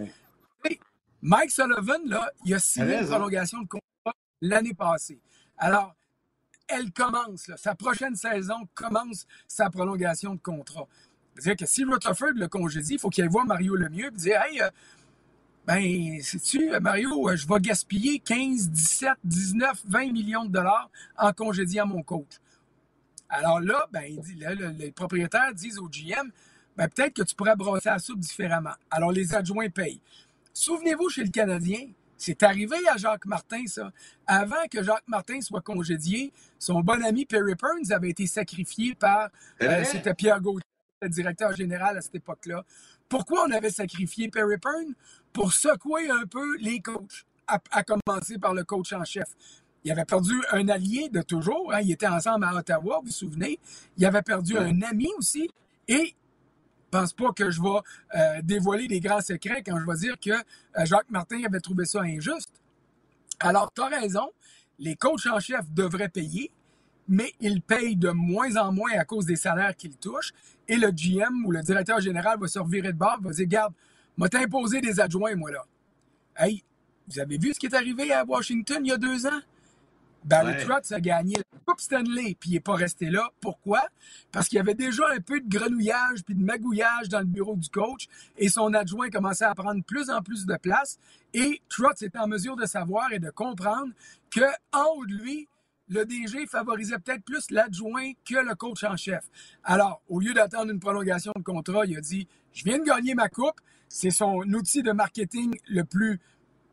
[1.22, 5.20] Mike Sullivan, là, il a signé une prolongation de contrat l'année passée.
[5.58, 5.94] Alors,
[6.68, 10.88] elle commence, sa prochaine saison commence sa prolongation de contrat.
[11.36, 14.42] C'est-à-dire que si Rutherford le congédie, il faut qu'il aille voir Mario Lemieux et dire
[14.42, 14.70] Hey, euh,
[15.68, 21.86] ben, sais-tu, Mario, je vais gaspiller 15, 17, 19, 20 millions de dollars en congédiant
[21.86, 22.40] mon coach.
[23.30, 24.20] Alors là, ben,
[24.78, 26.32] les propriétaires disent au GM,
[26.76, 28.74] ben, peut-être que tu pourrais brosser la soupe différemment.
[28.90, 30.02] Alors les adjoints payent.
[30.54, 31.88] Souvenez-vous, chez le Canadien,
[32.18, 33.92] c'est arrivé à Jacques Martin, ça.
[34.28, 39.30] Avant que Jacques Martin soit congédié, son bon ami Perry Burns avait été sacrifié par,
[39.62, 40.64] euh, c'était Pierre Gauthier,
[41.02, 42.66] le directeur général à cette époque-là.
[43.08, 44.94] Pourquoi on avait sacrifié Perry Pern?
[45.34, 49.28] Pour secouer un peu les coachs, à, commencer par le coach en chef.
[49.84, 51.74] Il avait perdu un allié de toujours.
[51.74, 53.60] Hein, il était ensemble à Ottawa, vous vous souvenez.
[53.98, 55.50] Il avait perdu un ami aussi.
[55.88, 57.80] Et je pense pas que je vais
[58.16, 61.86] euh, dévoiler des grands secrets quand je vais dire que euh, Jacques Martin avait trouvé
[61.86, 62.52] ça injuste.
[63.40, 64.30] Alors, tu as raison.
[64.80, 66.52] Les coachs en chef devraient payer
[67.10, 70.32] mais il paye de moins en moins à cause des salaires qu'il touche.
[70.68, 73.74] Et le GM ou le directeur général va se revirer de bord, va dire Garde,
[74.20, 75.64] m'a imposé des adjoints, moi, là.
[76.38, 76.64] Hey,
[77.08, 79.40] vous avez vu ce qui est arrivé à Washington il y a deux ans?
[80.26, 83.30] Barry Trotz a gagné la Coupe Stanley, puis il n'est pas resté là.
[83.40, 83.82] Pourquoi?
[84.34, 87.56] Parce qu'il y avait déjà un peu de grenouillage puis de magouillage dans le bureau
[87.56, 88.08] du coach,
[88.38, 91.00] et son adjoint commençait à prendre plus en plus de place.
[91.34, 93.94] Et Trotz était en mesure de savoir et de comprendre
[94.30, 95.48] que en haut de lui,
[95.90, 99.26] le DG favorisait peut-être plus l'adjoint que le coach en chef.
[99.64, 103.16] Alors, au lieu d'attendre une prolongation de contrat, il a dit Je viens de gagner
[103.16, 103.60] ma coupe.
[103.88, 106.20] C'est son outil de marketing le plus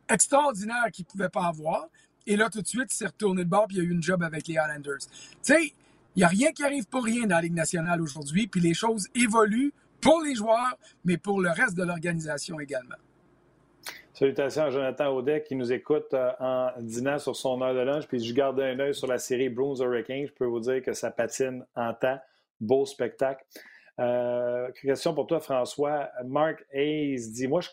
[0.09, 1.87] extraordinaire qu'il ne pouvait pas avoir.
[2.27, 4.03] Et là, tout de suite, il s'est retourné de bord et il a eu une
[4.03, 4.99] job avec les Islanders.
[4.99, 5.09] Tu
[5.43, 5.73] sais,
[6.15, 8.75] il n'y a rien qui arrive pour rien dans la Ligue nationale aujourd'hui, puis les
[8.75, 12.97] choses évoluent pour les joueurs, mais pour le reste de l'organisation également.
[14.19, 18.07] Salutations à Jonathan Audet qui nous écoute euh, en dînant sur son heure de lunch.
[18.07, 20.27] Puis je garde un œil sur la série Bruins Hurricanes.
[20.27, 22.19] Je peux vous dire que ça patine en temps.
[22.59, 23.45] Beau spectacle.
[24.01, 26.09] Euh, question pour toi, François.
[26.25, 27.69] Mark Hayes dit Moi, je,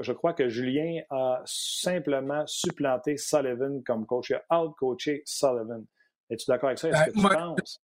[0.00, 4.28] je, crois que Julien a simplement supplanté Sullivan comme coach.
[4.28, 5.86] Il a out-coaché Sullivan.
[6.28, 6.90] Es-tu d'accord avec ça?
[6.90, 7.80] Est-ce ben, que tu penses?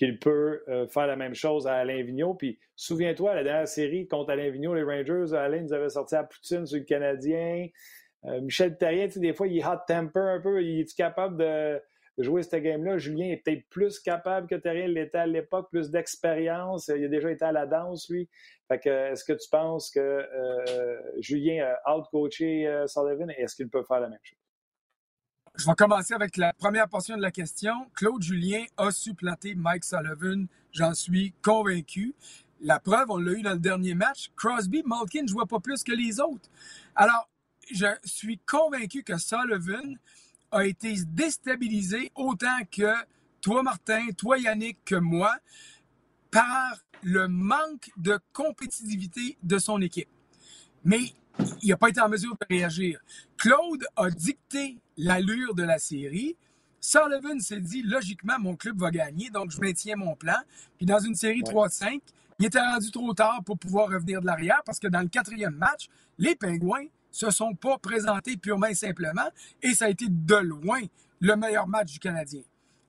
[0.00, 2.32] Qu'il peut euh, faire la même chose à Alain Vigneault.
[2.32, 6.24] Puis souviens-toi, la dernière série contre Alain Vigneault, les Rangers, Alain nous avait sorti à
[6.24, 7.66] Poutine sur le Canadien.
[8.24, 10.62] Euh, Michel Terrien, des fois, il est hot temper un peu.
[10.62, 11.78] Il est capable de
[12.16, 12.96] jouer cette game-là?
[12.96, 16.88] Julien est peut-être plus capable que Terrien l'était à l'époque, plus d'expérience.
[16.88, 18.26] Il a déjà été à la danse, lui.
[18.68, 23.28] Fait que, est-ce que tu penses que euh, Julien a out-coaché Sullivan?
[23.36, 24.39] Est-ce qu'il peut faire la même chose?
[25.56, 27.90] Je vais commencer avec la première portion de la question.
[27.94, 32.14] Claude Julien a supplanté Mike Sullivan, j'en suis convaincu.
[32.60, 34.30] La preuve, on l'a eu dans le dernier match.
[34.36, 36.48] Crosby, Malkin ne jouait pas plus que les autres.
[36.94, 37.28] Alors,
[37.70, 39.96] je suis convaincu que Sullivan
[40.50, 42.92] a été déstabilisé autant que
[43.40, 45.34] toi, Martin, toi, Yannick, que moi,
[46.30, 50.08] par le manque de compétitivité de son équipe.
[50.84, 51.12] Mais
[51.62, 53.00] il n'a pas été en mesure de réagir.
[53.36, 56.36] Claude a dicté l'allure de la série.
[56.80, 60.36] Sullivan s'est dit, logiquement, mon club va gagner, donc je maintiens mon plan.
[60.76, 62.00] Puis dans une série 3-5,
[62.38, 65.54] il était rendu trop tard pour pouvoir revenir de l'arrière parce que dans le quatrième
[65.54, 65.88] match,
[66.18, 69.28] les Pingouins se sont pas présentés purement et simplement
[69.62, 70.80] et ça a été de loin
[71.20, 72.42] le meilleur match du Canadien.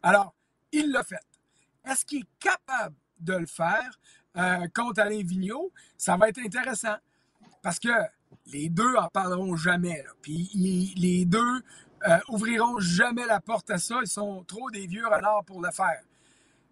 [0.03, 0.33] Alors,
[0.71, 1.19] il l'a fait.
[1.85, 3.99] Est-ce qu'il est capable de le faire
[4.37, 5.71] euh, contre Alain Vigneault?
[5.97, 6.95] Ça va être intéressant
[7.61, 7.89] parce que
[8.45, 10.03] les deux en parleront jamais.
[10.21, 10.49] Puis
[10.95, 11.61] les deux
[12.07, 13.99] euh, ouvriront jamais la porte à ça.
[14.01, 16.01] Ils sont trop des vieux renards pour le faire.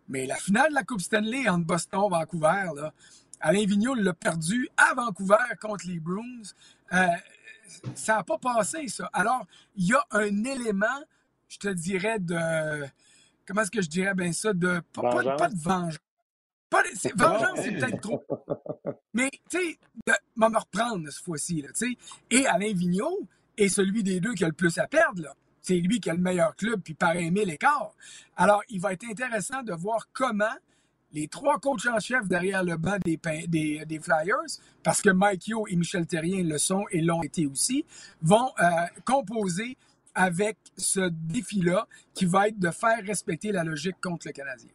[0.07, 2.93] Mais la finale de la Coupe Stanley entre Boston et Vancouver, là,
[3.39, 6.41] Alain Vigneault l'a perdu à Vancouver contre les Bruins.
[6.93, 7.07] Euh,
[7.93, 9.09] ça n'a pas passé, ça.
[9.13, 10.87] Alors, il y a un élément,
[11.47, 12.85] je te dirais, de.
[13.45, 14.53] Comment est-ce que je dirais bien ça?
[14.53, 15.99] De, pas, de vengeance.
[17.15, 18.23] vengeance, c'est peut-être trop.
[19.13, 21.63] Mais, tu sais, de me reprendre cette fois-ci.
[21.63, 21.97] tu sais.
[22.31, 23.27] Et Alain Vigneault
[23.59, 25.35] est celui des deux qui a le plus à perdre.
[25.61, 27.93] C'est lui qui a le meilleur club, puis par un mille écarts.
[28.35, 30.45] Alors, il va être intéressant de voir comment
[31.11, 35.67] les trois coachs en chef derrière le banc des, des, Flyers, parce que Mike Yo
[35.67, 37.85] et Michel Terrien le sont et l'ont été aussi,
[38.21, 38.65] vont euh,
[39.05, 39.75] composer
[40.13, 44.69] avec ce défi-là qui va être de faire respecter la logique contre le Canadien.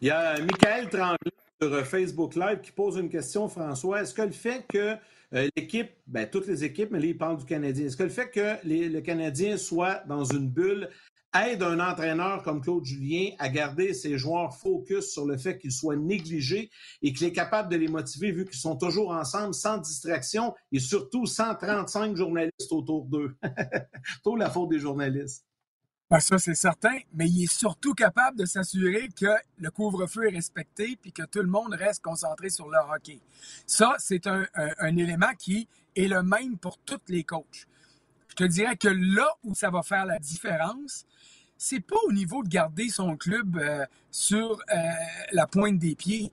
[0.00, 4.02] Il y a Michael Tremblay sur Facebook Live qui pose une question, François.
[4.02, 4.96] Est-ce que le fait que
[5.34, 8.08] euh, l'équipe, ben, toutes les équipes, mais là, il parle du Canadien, est-ce que le
[8.08, 10.88] fait que le Canadien soit dans une bulle
[11.34, 15.72] aide un entraîneur comme Claude Julien à garder ses joueurs focus sur le fait qu'ils
[15.72, 16.70] soient négligés
[17.02, 20.78] et qu'il est capable de les motiver vu qu'ils sont toujours ensemble, sans distraction et
[20.78, 23.34] surtout 135 journalistes autour d'eux?
[24.22, 25.44] Tout la faute des journalistes.
[26.14, 30.36] Ben, ça, c'est certain, mais il est surtout capable de s'assurer que le couvre-feu est
[30.36, 33.18] respecté puis que tout le monde reste concentré sur le hockey.
[33.66, 37.66] Ça, c'est un, un élément qui est le même pour tous les coachs.
[38.28, 41.04] Je te dirais que là où ça va faire la différence,
[41.58, 44.76] c'est pas au niveau de garder son club euh, sur euh,
[45.32, 46.30] la pointe des pieds.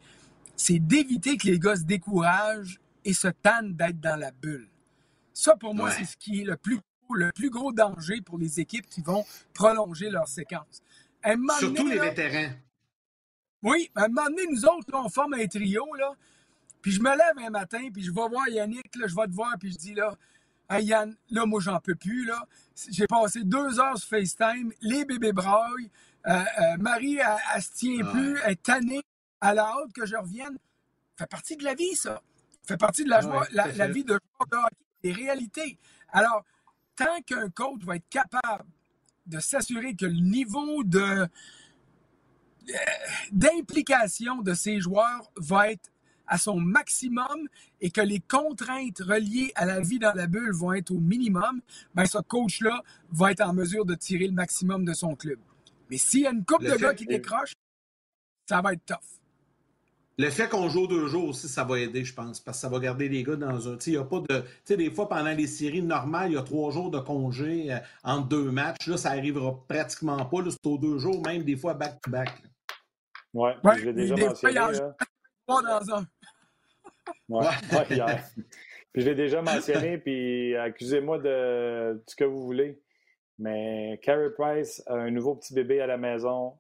[0.55, 4.69] C'est d'éviter que les gars se découragent et se tannent d'être dans la bulle.
[5.34, 6.82] Ça, pour moi, c'est ce qui est le plus,
[7.14, 10.82] le plus gros danger pour les équipes qui vont prolonger leur séquence.
[11.59, 12.53] Surtout les vétérans.
[13.64, 16.14] Oui, à un moment donné, nous autres, on forme un trio, là,
[16.82, 19.34] puis je me lève un matin, puis je vais voir Yannick, là, je vais te
[19.34, 20.18] voir, puis je dis, là,
[20.72, 22.26] Hey Yann, là, moi, j'en peux plus.
[22.26, 22.47] Là.
[22.89, 25.91] J'ai passé deux heures sur FaceTime, les bébés braillent,
[26.28, 29.01] euh, euh, Marie, elle, se tient plus, elle est tannée,
[29.41, 30.57] elle a hâte que je revienne.
[31.18, 32.22] Ça fait partie de la vie, ça.
[32.62, 35.78] Ça fait partie de la, joie, la, vie de joueur de hockey, des réalités.
[36.09, 36.45] Alors,
[36.95, 38.65] tant qu'un coach va être capable
[39.25, 41.27] de s'assurer que le niveau de
[42.69, 42.75] euh,
[43.31, 45.89] d'implication de ses joueurs va être
[46.27, 47.49] à son maximum
[47.81, 51.61] et que les contraintes reliées à la vie dans la bulle vont être au minimum,
[51.93, 55.39] ben ce coach-là va être en mesure de tirer le maximum de son club.
[55.89, 57.53] Mais s'il y a une coupe de gars qui décroche,
[58.47, 59.20] ça va être tough.
[60.18, 62.70] Le fait qu'on joue deux jours aussi, ça va aider, je pense, parce que ça
[62.70, 63.78] va garder les gars dans un.
[63.88, 64.41] Il y a pas de.
[64.41, 67.72] Tu sais, des fois, pendant les séries normales, il y a trois jours de congé
[67.72, 68.88] euh, entre deux matchs.
[68.88, 70.38] Là, ça arrivera pratiquement pas.
[70.49, 72.30] C'est aux deux jours, même des fois back-to-back.
[73.34, 74.55] Oui, ouais, je l'ai déjà mentionné.
[75.47, 76.05] Pas dans un.
[77.30, 77.47] Ouais,
[77.89, 78.24] hier.
[78.93, 82.82] Puis je l'ai déjà mentionné, puis accusez-moi de, ce que vous voulez.
[83.39, 86.53] Mais Carey Price a un nouveau petit bébé à la maison.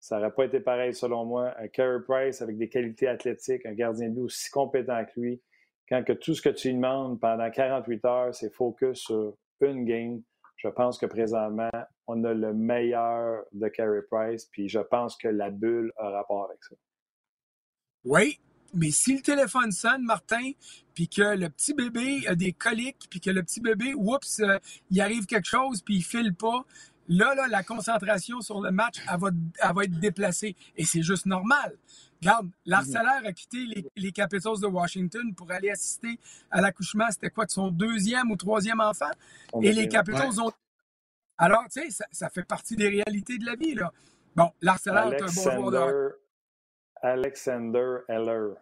[0.00, 1.54] Ça n'aurait pas été pareil selon moi.
[1.58, 5.42] Un Carey Price avec des qualités athlétiques, un gardien de but aussi compétent que lui.
[5.88, 9.84] Quand que tout ce que tu lui demandes pendant 48 heures, c'est focus sur une
[9.84, 10.22] game,
[10.56, 11.70] je pense que présentement,
[12.06, 16.44] on a le meilleur de Carey Price, puis je pense que la bulle a rapport
[16.44, 16.74] avec ça.
[18.04, 18.38] Oui,
[18.74, 20.52] mais si le téléphone sonne, Martin,
[20.94, 24.58] puis que le petit bébé a des coliques, puis que le petit bébé, oups, euh,
[24.90, 26.64] il arrive quelque chose, puis il file pas,
[27.08, 29.18] là, là, la concentration sur le match, elle
[29.74, 30.56] va, être déplacée.
[30.76, 31.76] Et c'est juste normal.
[32.20, 36.18] Regarde, l'Arcellaire a quitté les, les, Capitals de Washington pour aller assister
[36.50, 39.10] à l'accouchement, c'était quoi, de son deuxième ou troisième enfant?
[39.62, 40.52] Et les Capitals ont...
[41.36, 43.92] Alors, tu sais, ça, ça, fait partie des réalités de la vie, là.
[44.34, 46.18] Bon, l'Arcellaire est un bon joueur de
[47.00, 48.54] Alexander Heller.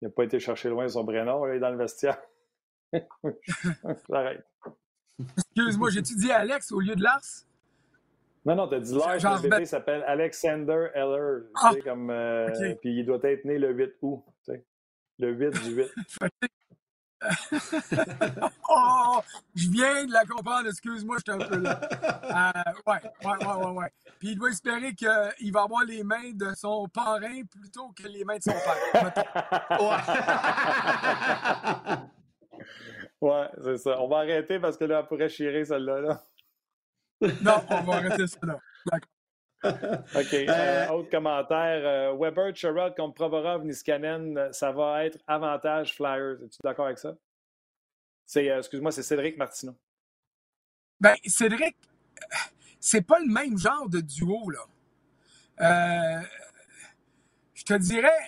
[0.00, 2.18] Il n'a pas été chercher loin son prénom, il est dans le vestiaire.
[4.08, 4.46] J'arrête.
[5.36, 7.44] Excuse-moi, j'ai-tu dit Alex au lieu de Lars?
[8.44, 11.44] Non, non, t'as dit Lars, le bébé s'appelle Alexander Eller.
[11.56, 14.22] Ah, comme, euh, Puis il doit être né le 8 août.
[14.44, 14.64] Tu sais,
[15.18, 15.90] le 8 du 8.
[18.68, 19.20] oh,
[19.54, 21.78] je viens de la comprendre, excuse-moi, j'étais un peu là.
[22.24, 23.92] Euh, ouais, ouais, ouais, ouais, ouais.
[24.18, 28.24] Puis il doit espérer qu'il va avoir les mains de son parrain plutôt que les
[28.24, 29.12] mains de son père.
[29.80, 29.96] ouais,
[33.20, 34.00] ouais c'est ça.
[34.00, 36.00] On va arrêter parce que là, elle pourrait chier celle-là.
[36.00, 36.24] Là.
[37.42, 38.58] Non, on va arrêter ça là.
[38.86, 39.08] D'accord.
[39.64, 40.32] OK.
[40.32, 41.82] Euh, euh, autre commentaire.
[41.84, 46.42] Euh, Weber, Sherrod contre Provorov, Niskanen, ça va être avantage Flyers.
[46.42, 47.14] Es-tu d'accord avec ça?
[48.24, 49.76] C'est, excuse-moi, c'est Cédric Martineau.
[50.98, 51.76] Ben, Cédric,
[52.78, 56.22] c'est pas le même genre de duo, là.
[57.54, 58.18] je te dirais,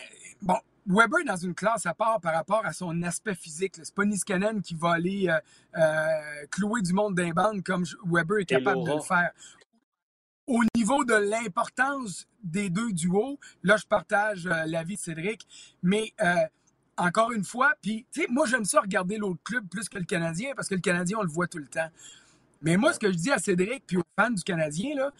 [0.42, 3.74] bon, Weber dans une classe à part par rapport à son aspect physique.
[3.76, 5.38] C'est pas Niskanen qui va aller euh,
[5.78, 9.30] euh, clouer du monde d'un bande comme Weber est capable de le faire.
[10.46, 15.46] Au niveau de l'importance des deux duos, là, je partage euh, l'avis de Cédric,
[15.82, 16.12] mais
[16.96, 20.04] encore une fois, puis, tu sais, moi, j'aime ça regarder l'autre club plus que le
[20.04, 21.88] Canadien, parce que le Canadien, on le voit tout le temps.
[22.60, 25.10] Mais moi, ce que je dis à Cédric puis aux fans du Canadien, là,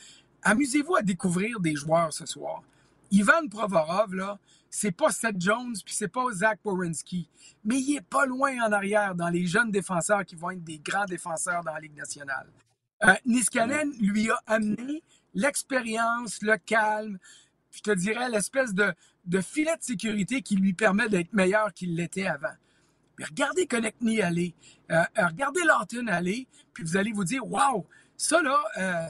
[0.42, 2.62] amusez-vous à découvrir des joueurs ce soir.
[3.10, 4.38] Ivan Provorov, là,
[4.74, 7.28] c'est pas Seth Jones, puis c'est pas Zach Wierenski,
[7.62, 10.78] mais il est pas loin en arrière dans les jeunes défenseurs qui vont être des
[10.78, 12.46] grands défenseurs dans la Ligue nationale.
[13.04, 15.02] Euh, Niskanen lui a amené
[15.34, 17.18] l'expérience, le calme,
[17.70, 18.94] je te dirais l'espèce de,
[19.26, 22.54] de, filet de sécurité qui lui permet d'être meilleur qu'il l'était avant.
[23.18, 24.54] Mais regardez Connectney aller,
[24.90, 27.84] euh, euh, regardez Lawton aller, puis vous allez vous dire, waouh,
[28.16, 29.06] ça là, euh,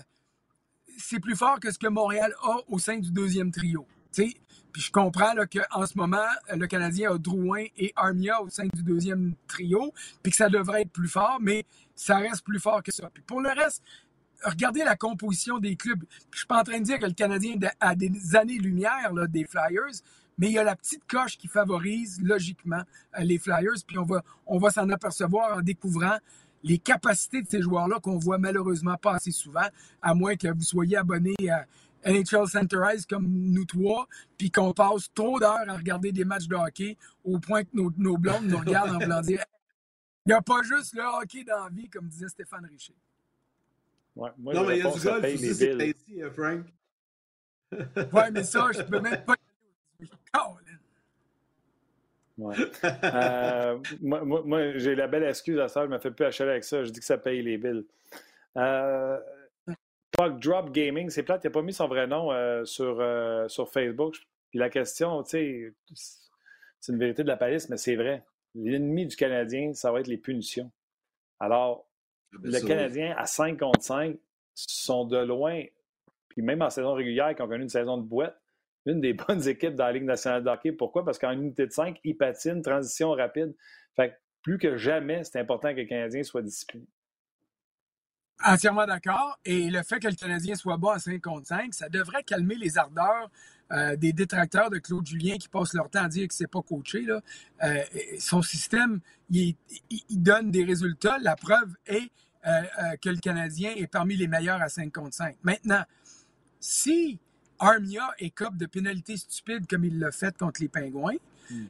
[0.99, 3.87] c'est plus fort que ce que Montréal a au sein du deuxième trio.
[4.11, 4.35] sais
[4.73, 8.83] puis je comprends qu'en ce moment, le Canadien a Drouin et Armia au sein du
[8.83, 9.93] deuxième trio,
[10.23, 11.65] puis que ça devrait être plus fort, mais
[11.95, 13.11] ça reste plus fort que ça.
[13.13, 13.83] Puis pour le reste,
[14.45, 16.03] regardez la composition des clubs.
[16.31, 20.01] je suis pas en train de dire que le Canadien a des années-lumière des Flyers,
[20.39, 22.83] mais il y a la petite coche qui favorise logiquement
[23.19, 26.17] euh, les Flyers, puis on va, on va s'en apercevoir en découvrant
[26.65, 29.67] les capacités de ces joueurs-là qu'on voit malheureusement pas assez souvent,
[30.01, 31.67] à moins que vous soyez abonné à
[32.05, 34.07] NHL Centerize comme nous trois,
[34.39, 37.93] puis qu'on passe trop d'heures à regarder des matchs de hockey au point que nos,
[37.97, 39.45] nos blondes nous regardent en voulant dire
[40.25, 42.95] il n'y a pas juste le hockey dans la vie, comme disait Stéphane Richer.
[44.15, 46.67] Ouais, moi, non, mais il y a du golf aussi, c'est ici, Frank.
[48.13, 49.35] ouais, mais ça, je peux même pas.
[52.39, 52.57] Ouais.
[52.85, 56.65] Euh, moi, moi, j'ai la belle excuse à ça, je me fais plus acheter avec
[56.65, 56.85] ça.
[56.85, 57.87] Je dis que ça paye les billes.
[58.57, 59.19] Euh,
[60.19, 63.71] Drop Gaming, c'est plate, il n'a pas mis son vrai nom euh, sur, euh, sur
[63.71, 64.17] Facebook.
[64.51, 65.75] Puis la question, tu sais,
[66.81, 68.25] c'est une vérité de la palisse, mais c'est vrai.
[68.55, 70.71] L'ennemi du Canadien, ça va être les punitions.
[71.41, 71.89] Alors,
[72.35, 74.17] ah, ben le Canadien, à 5 contre 5,
[74.55, 75.63] sont de loin,
[76.29, 78.39] puis même en saison régulière, qui ont connu une saison de boîte,
[78.85, 80.73] une des bonnes équipes dans la Ligue nationale de hockey.
[80.73, 81.05] Pourquoi?
[81.05, 83.55] Parce qu'en unité de 5, ils patinent, transition rapide.
[83.97, 86.87] Fait que plus que jamais, c'est important que le Canadien soit discipliné.
[88.45, 89.39] Entièrement d'accord.
[89.45, 92.57] Et le fait que le Canadien soit bas à 5 contre 5, ça devrait calmer
[92.57, 93.31] les ardeurs
[93.73, 96.61] euh, des détracteurs de Claude Julien qui passent leur temps à dire que c'est pas
[96.61, 97.03] coaché.
[97.03, 97.21] Là.
[97.63, 97.83] Euh,
[98.19, 99.57] son système, il,
[100.11, 101.19] donne des résultats.
[101.21, 102.11] La preuve est
[102.47, 102.63] euh,
[103.01, 105.37] que le Canadien est parmi les meilleurs à 5 contre 5.
[105.43, 105.83] Maintenant,
[106.61, 107.19] si
[107.59, 111.17] Armia écope de pénalités stupides comme il l'a fait contre les Pingouins,
[111.51, 111.67] hmm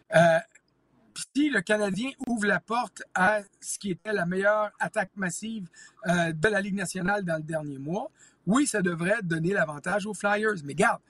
[1.14, 5.68] si le Canadien ouvre la porte à ce qui était la meilleure attaque massive
[6.06, 8.10] euh, de la Ligue nationale dans le dernier mois,
[8.46, 10.62] oui, ça devrait donner l'avantage aux Flyers.
[10.64, 11.00] Mais garde,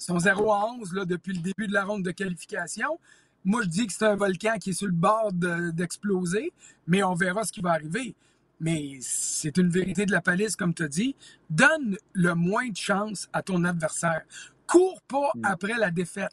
[0.00, 2.98] ils sont 0 à 11 là, depuis le début de la ronde de qualification.
[3.44, 6.52] Moi, je dis que c'est un volcan qui est sur le bord d'exploser,
[6.86, 8.14] mais on verra ce qui va arriver.
[8.58, 11.14] Mais c'est une vérité de la palisse, comme tu as dit.
[11.48, 14.22] Donne le moins de chance à ton adversaire.
[14.66, 15.44] Cours pas mm.
[15.44, 16.32] après la défaite.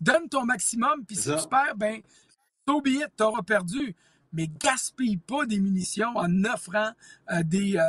[0.00, 2.00] Donne ton maximum, puis si tu perds, ben,
[2.68, 3.94] So be it, t'auras perdu.
[4.32, 6.90] Mais gaspille pas des munitions en offrant
[7.30, 7.82] euh, des, euh,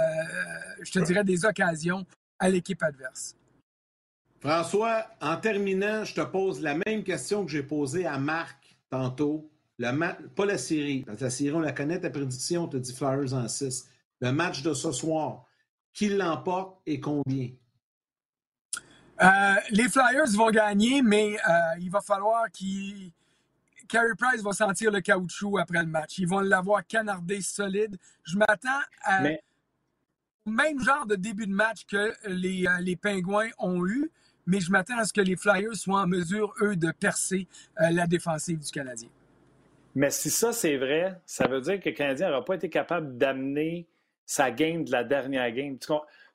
[0.82, 2.06] je te dirais, des occasions
[2.40, 3.36] à l'équipe adverse.
[4.40, 9.50] François, en terminant, je te pose la même question que j'ai posée à Marc tantôt.
[9.80, 11.06] Le pas la série.
[11.20, 13.90] la série, on la connaît, ta prédiction, on te dit Flyers en 6.
[14.22, 15.46] Le match de ce soir,
[15.94, 17.50] qui l'emporte et combien?
[19.22, 21.36] Euh, les Flyers vont gagner, mais
[21.80, 23.12] il va falloir qu'ils
[23.88, 26.18] Carey Price va sentir le caoutchouc après le match.
[26.20, 27.98] Ils vont l'avoir canardé solide.
[28.24, 29.22] Je m'attends à
[30.48, 34.10] même genre de début de match que les, euh, les Pingouins ont eu,
[34.46, 37.48] mais je m'attends à ce que les Flyers soient en mesure, eux, de percer
[37.82, 39.10] euh, la défensive du Canadien.
[39.94, 43.18] Mais si ça, c'est vrai, ça veut dire que le Canadien n'aura pas été capable
[43.18, 43.88] d'amener
[44.26, 45.78] sa game de la dernière game.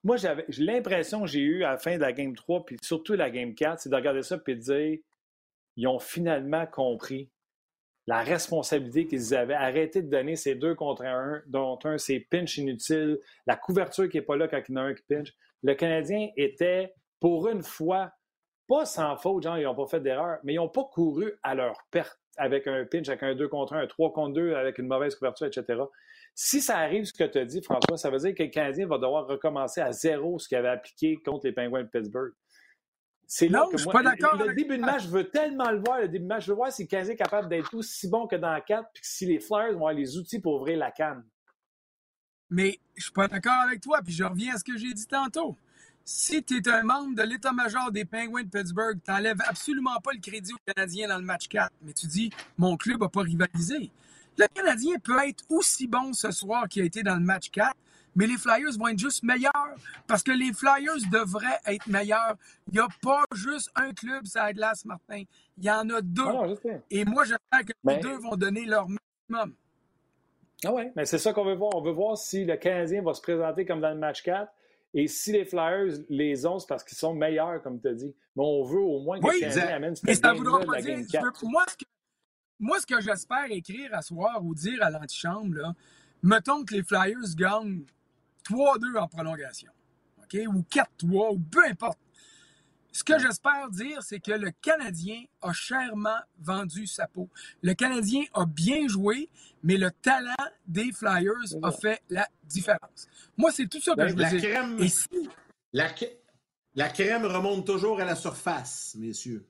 [0.05, 3.15] Moi, j'avais l'impression que j'ai eue à la fin de la game 3, puis surtout
[3.15, 4.99] la game 4, c'est de regarder ça et de dire
[5.77, 7.29] ils ont finalement compris
[8.07, 9.55] la responsabilité qu'ils avaient.
[9.55, 14.17] Arrêté de donner ces deux contre un, dont un, c'est pinch inutile, la couverture qui
[14.17, 15.33] n'est pas là quand il y en a un qui pinch.
[15.63, 18.13] Le Canadien était, pour une fois,
[18.69, 21.55] pas sans faute, genre, ils n'ont pas fait d'erreur, mais ils n'ont pas couru à
[21.55, 24.79] leur perte avec un pinch, avec un 2 contre 1, un 3 contre 2, avec
[24.79, 25.83] une mauvaise couverture, etc.
[26.35, 28.87] Si ça arrive, ce que tu as dit, François, ça veut dire que le Canadien
[28.87, 32.33] va devoir recommencer à zéro ce qu'il avait appliqué contre les Penguins de Pittsburgh.
[33.35, 34.37] C'est là que je suis pas d'accord.
[34.37, 36.01] Le, début de match, je veux tellement le voir.
[36.01, 38.27] Le début de match, je veux voir si le Canadien est capable d'être aussi bon
[38.27, 40.91] que dans la 4, puis si les Flyers vont avoir les outils pour ouvrir la
[40.91, 41.25] canne.
[42.51, 45.07] Mais je suis pas d'accord avec toi, puis je reviens à ce que j'ai dit
[45.07, 45.57] tantôt.
[46.05, 50.13] Si tu es un membre de l'état-major des Penguins de Pittsburgh, tu n'enlèves absolument pas
[50.13, 51.73] le crédit aux Canadiens dans le match 4.
[51.81, 52.29] Mais tu dis,
[52.59, 53.91] mon club n'a pas rivalisé.
[54.37, 57.75] Le Canadien peut être aussi bon ce soir qu'il a été dans le match 4,
[58.15, 59.75] mais les Flyers vont être juste meilleurs
[60.07, 62.37] parce que les Flyers devraient être meilleurs.
[62.69, 65.23] Il n'y a pas juste un club, ça glace, Martin.
[65.59, 66.23] Il y en a deux.
[66.27, 66.47] Ah
[66.91, 69.55] Et moi, j'espère que les deux vont donner leur maximum.
[70.65, 71.75] Ah oui, mais c'est ça qu'on veut voir.
[71.75, 74.53] On veut voir si le Canadien va se présenter comme dans le match 4
[74.95, 78.15] et si les Flyers les ont, c'est parce qu'ils sont meilleurs, comme tu as dit.
[78.37, 81.45] Mais on veut au moins que oui, le Canadien amène cette la game 4.
[81.47, 81.85] moi, ce que,
[82.61, 85.75] moi, ce que j'espère écrire à soir ou dire à l'antichambre, là,
[86.23, 87.85] mettons que les Flyers gagnent
[88.45, 89.73] 3-2 en prolongation,
[90.19, 90.39] OK?
[90.49, 91.99] Ou 4-3, ou peu importe.
[92.93, 97.31] Ce que j'espère dire, c'est que le Canadien a chèrement vendu sa peau.
[97.63, 99.31] Le Canadien a bien joué,
[99.63, 100.35] mais le talent
[100.67, 103.09] des Flyers a fait la différence.
[103.39, 104.79] Moi, c'est tout ça que ben, je veux la Crème,
[105.73, 105.89] la,
[106.75, 109.47] la, crème remonte toujours à la surface, messieurs.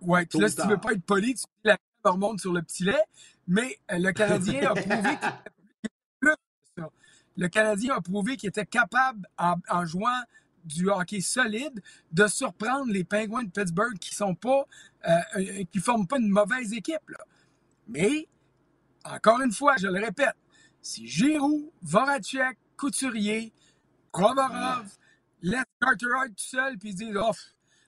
[0.00, 2.62] Ouais, là, si tu veux pas être poli, tu dis la crème remonte sur le
[2.62, 3.04] petit lait,
[3.46, 5.28] mais euh, le Canadien a prouvé qu'il
[7.40, 10.20] Le Canadien a prouvé qu'il était capable, en jouant
[10.64, 11.82] du hockey solide
[12.12, 14.66] de surprendre les Penguins de Pittsburgh qui sont pas
[15.08, 17.00] euh, euh, qui forment pas une mauvaise équipe.
[17.88, 18.28] Mais
[19.04, 20.36] encore une fois, je le répète,
[20.82, 23.52] si Giroud, Voracek, Couturier,
[24.12, 24.86] Provorov
[25.42, 27.32] laissent Cartwright tout seul puis ils disent oh,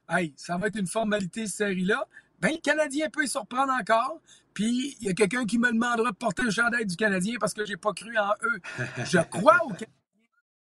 [0.09, 2.07] hey, ça va être une formalité cette série-là,
[2.43, 4.20] ben le Canadien peut y surprendre encore.
[4.53, 7.55] Puis il y a quelqu'un qui me demandera de porter le chandail du Canadien parce
[7.55, 8.61] que j'ai pas cru en eux.
[9.05, 9.86] Je crois au Canadien,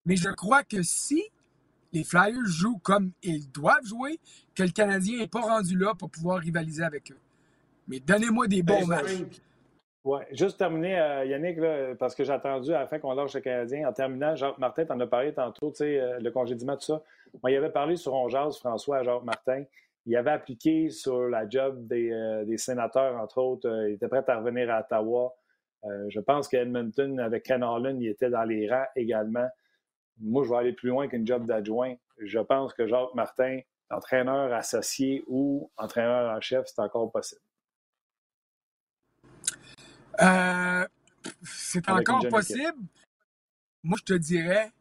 [0.05, 1.23] mais je crois que si
[1.93, 4.19] les Flyers jouent comme ils doivent jouer,
[4.55, 7.19] que le Canadien n'est pas rendu là pour pouvoir rivaliser avec eux.
[7.87, 9.23] Mais donnez-moi des bons matchs.
[10.05, 11.59] Oui, juste terminer, euh, Yannick,
[11.97, 13.87] parce que j'ai attendu à la fin qu'on lâche le Canadien.
[13.87, 16.85] En terminant, Jacques Martin, tu en as parlé tantôt, tu sais, euh, le congédiement, tout
[16.85, 17.03] ça.
[17.43, 19.63] Moi, il avait parlé sur On François, à Jacques Martin.
[20.09, 23.69] Il avait appliqué sur la job des, euh, sénateurs, entre autres.
[23.87, 25.33] il était prêt à revenir à Ottawa.
[25.83, 29.47] je pense qu'Edmonton, avec Ken Harlan, il était dans les rangs également
[30.19, 31.95] moi, je vais aller plus loin qu'une job d'adjoint.
[32.17, 37.41] Je pense que Jacques Martin, entraîneur associé ou entraîneur en chef, c'est encore possible.
[40.21, 40.85] Euh,
[41.43, 42.77] c'est encore possible.
[43.83, 44.71] Moi, je te dirais,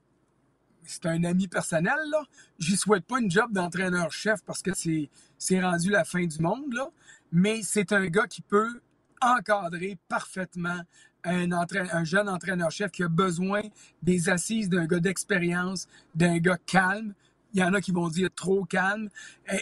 [0.89, 2.23] c'est un ami personnel, là.
[2.59, 6.89] Je souhaite pas une job d'entraîneur-chef parce que c'est rendu la fin du monde, là.
[7.31, 8.81] Mais c'est un gars qui peut
[9.21, 10.81] encadrer parfaitement
[11.25, 13.61] un, jeune entraîneur-chef qui a besoin
[14.03, 17.13] des assises d'un gars d'expérience, d'un gars calme.
[17.53, 19.11] Il y en a qui vont dire trop calme.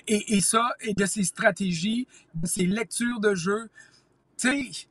[0.07, 3.69] Et, ça, et de ses stratégies, de ses lectures de jeu.
[4.37, 4.87] Tu sais,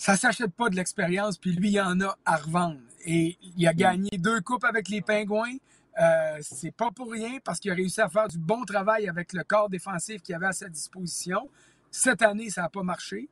[0.00, 2.80] ça s'achète pas de l'expérience, puis lui, il en a à revendre.
[3.04, 5.56] Et il a gagné deux coupes avec les Pingouins.
[6.00, 9.32] Euh, c'est pas pour rien parce qu'il a réussi à faire du bon travail avec
[9.32, 11.50] le corps défensif qu'il avait à sa disposition.
[11.90, 13.28] Cette année, ça n'a pas marché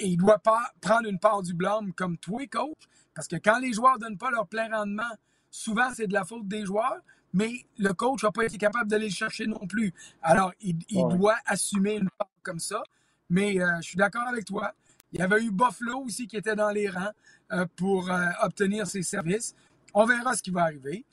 [0.00, 3.72] il doit pas prendre une part du blâme comme toi, coach, parce que quand les
[3.72, 5.02] joueurs ne donnent pas leur plein rendement,
[5.50, 7.00] souvent c'est de la faute des joueurs,
[7.32, 9.92] mais le coach n'a pas été capable d'aller le chercher non plus.
[10.20, 10.76] Alors, il,
[11.16, 12.82] doit assumer une part comme ça.
[13.30, 14.74] Mais euh, je suis d'accord avec toi.
[15.12, 17.12] Il y avait eu Buffalo aussi qui était dans les rangs
[17.52, 19.54] euh, pour euh, obtenir ses services.
[19.94, 21.04] On verra ce qui va arriver.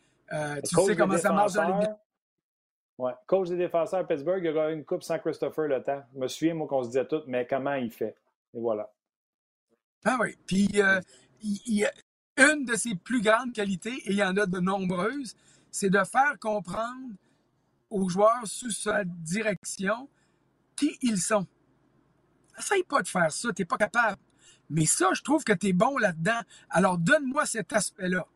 [0.64, 1.88] tu sais comment ça marche dans les
[3.00, 3.14] Ouais.
[3.28, 6.04] Coach des défenseurs à Pittsburgh, il y aura une coupe sans Christopher le temps.
[6.14, 8.14] Je me souviens, moi, qu'on se disait tout, mais comment il fait?
[8.54, 8.91] Et voilà.
[10.04, 10.36] Ah oui.
[10.45, 11.00] Puis, euh,
[11.41, 11.89] il
[12.38, 15.36] une de ses plus grandes qualités, et il y en a de nombreuses,
[15.72, 17.14] c'est de faire comprendre
[17.89, 20.10] aux joueurs sous sa direction
[20.76, 21.47] qui ils sont.
[22.60, 24.18] Essaye pas de faire ça, tu n'es pas capable.
[24.70, 26.39] Mais ça, je trouve que tu es bon là-dedans.
[26.70, 28.28] Alors, donne-moi cet aspect-là.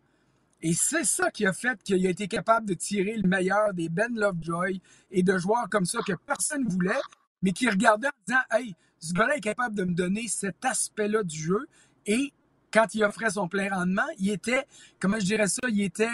[0.62, 3.90] Et c'est ça qui a fait qu'il a été capable de tirer le meilleur des
[3.90, 7.02] Ben Lovejoy et de joueurs comme ça que personne ne voulait,
[7.42, 11.24] mais qui regardaient en disant Hey, ce gars-là est capable de me donner cet aspect-là
[11.24, 11.68] du jeu
[12.06, 12.32] et
[12.74, 14.66] quand il offrait son plein rendement, il était,
[15.00, 16.08] comment je dirais ça, il était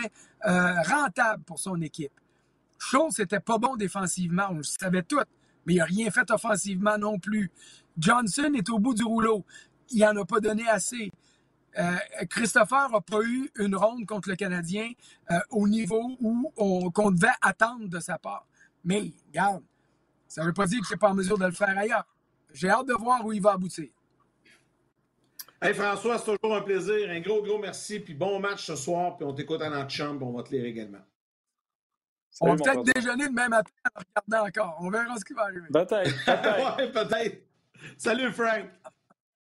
[0.46, 2.12] euh, rentable pour son équipe.
[2.78, 5.22] Chose, c'était pas bon défensivement, on le savait tout,
[5.66, 7.52] mais il n'a rien fait offensivement non plus.
[8.00, 9.46] Johnson est au bout du rouleau.
[9.92, 11.12] Il n'en a pas donné assez.
[11.78, 11.96] Euh,
[12.30, 14.92] Christopher n'a pas eu une ronde contre le Canadien
[15.32, 18.48] euh, au niveau où on, qu'on devait attendre de sa part.
[18.84, 19.64] Mais, regarde,
[20.28, 22.06] ça ne veut pas dire qu'il n'est pas en mesure de le faire ailleurs.
[22.54, 23.90] J'ai hâte de voir où il va aboutir.
[25.62, 27.10] Hey François, c'est toujours un plaisir.
[27.10, 28.00] Un gros, gros merci.
[28.00, 29.18] Puis bon match ce soir.
[29.18, 30.26] Puis on t'écoute à notre chambre.
[30.26, 31.00] On va te lire également.
[32.42, 34.78] on va peut-être déjeuner demain matin en regardant encore.
[34.80, 35.68] On verra ce qui va arriver.
[35.72, 36.26] Peut-être.
[36.26, 36.78] Peut-être.
[36.78, 37.49] ouais, peut-être.
[37.98, 38.70] Salut, Frank.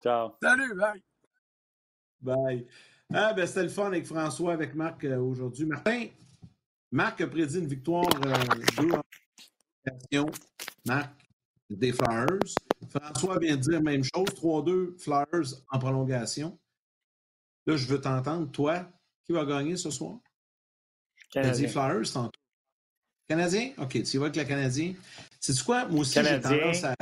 [0.02, 0.36] Ciao.
[0.42, 1.04] Salut, bye.
[2.22, 2.68] Bye.
[3.14, 5.66] Ah, ben, c'était le fun avec François, avec Marc euh, aujourd'hui.
[5.66, 6.08] Martin,
[6.92, 8.94] Marc a prédit une victoire euh,
[10.12, 10.26] 2 en
[10.86, 11.12] Marc,
[11.70, 12.56] des Flyers.
[12.90, 16.60] François vient de dire la même chose, 3-2 Flyers en prolongation.
[17.68, 18.52] Là, je veux t'entendre.
[18.52, 18.88] Toi,
[19.24, 20.20] qui va gagner ce soir?
[21.32, 21.68] Canadien.
[21.68, 22.40] Flyers tantôt.
[23.28, 23.72] Canadien?
[23.78, 24.94] OK, tu y vas avec le Canadien.
[25.40, 25.86] C'est quoi?
[25.86, 26.96] Moi aussi, j'ai tendance à.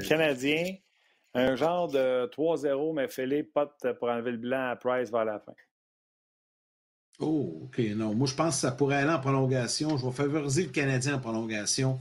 [0.00, 0.76] Canadien,
[1.34, 5.40] un genre de 3-0, mais fais-les potes pour enlever le blanc à Price vers la
[5.40, 5.54] fin.
[7.20, 7.78] Oh, OK.
[7.94, 9.96] Non, moi, je pense que ça pourrait aller en prolongation.
[9.96, 12.00] Je vais favoriser le Canadien en prolongation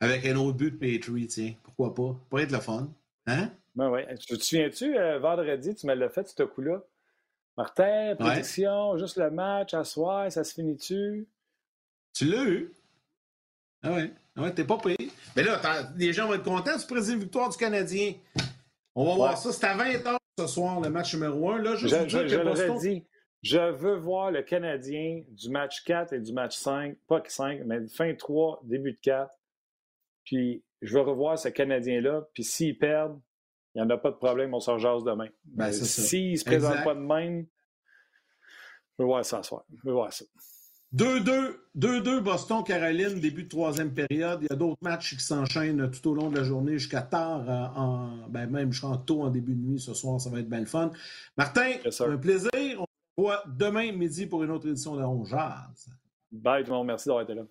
[0.00, 1.54] avec un autre but de Petrie, tiens.
[1.62, 2.12] Pourquoi pas?
[2.12, 2.88] Ça pourrait être le fun.
[3.26, 3.50] Hein?
[3.74, 4.00] Ben oui.
[4.18, 6.82] Tu te souviens-tu, euh, vendredi, tu me l'as fait, ce coup-là?
[7.56, 11.28] Martin, prédiction, juste le match, à soir, ça se finit-tu?
[12.14, 12.72] Tu l'as eu?
[13.82, 14.12] Ah ouais.
[14.36, 15.10] Ah ouais, t'es pas payé.
[15.36, 15.60] Mais là,
[15.96, 18.14] les gens vont être contents, tu prédis une victoire du Canadien.
[18.94, 19.52] On va voir ça.
[19.52, 21.62] C'est à 20h ce soir, le match numéro 1.
[21.62, 23.06] Là, je, je, je, je dit.
[23.42, 27.88] Je veux voir le Canadien du match 4 et du match 5, pas 5, mais
[27.88, 29.30] fin 3, début de 4.
[30.24, 32.28] Puis je veux revoir ce Canadien-là.
[32.34, 33.18] Puis s'ils perdent,
[33.74, 35.28] il n'y en a pas de problème, on s'en jase demain.
[35.44, 37.46] Ben, s'ils ne se présentent pas de même,
[38.98, 39.64] je veux voir ça ce soir.
[39.72, 40.24] Je veux voir ça.
[40.94, 44.40] 2-2, Boston, Caroline, début de troisième période.
[44.42, 47.48] Il y a d'autres matchs qui s'enchaînent tout au long de la journée jusqu'à tard,
[47.48, 50.20] euh, en, ben même jusqu'en tôt en début de nuit ce soir.
[50.20, 50.90] Ça va être bien le fun.
[51.36, 52.50] Martin, un plaisir.
[52.54, 55.22] On se voit demain midi pour une autre édition de On
[56.32, 56.86] Bye tout le monde.
[56.88, 57.42] Merci d'avoir été là.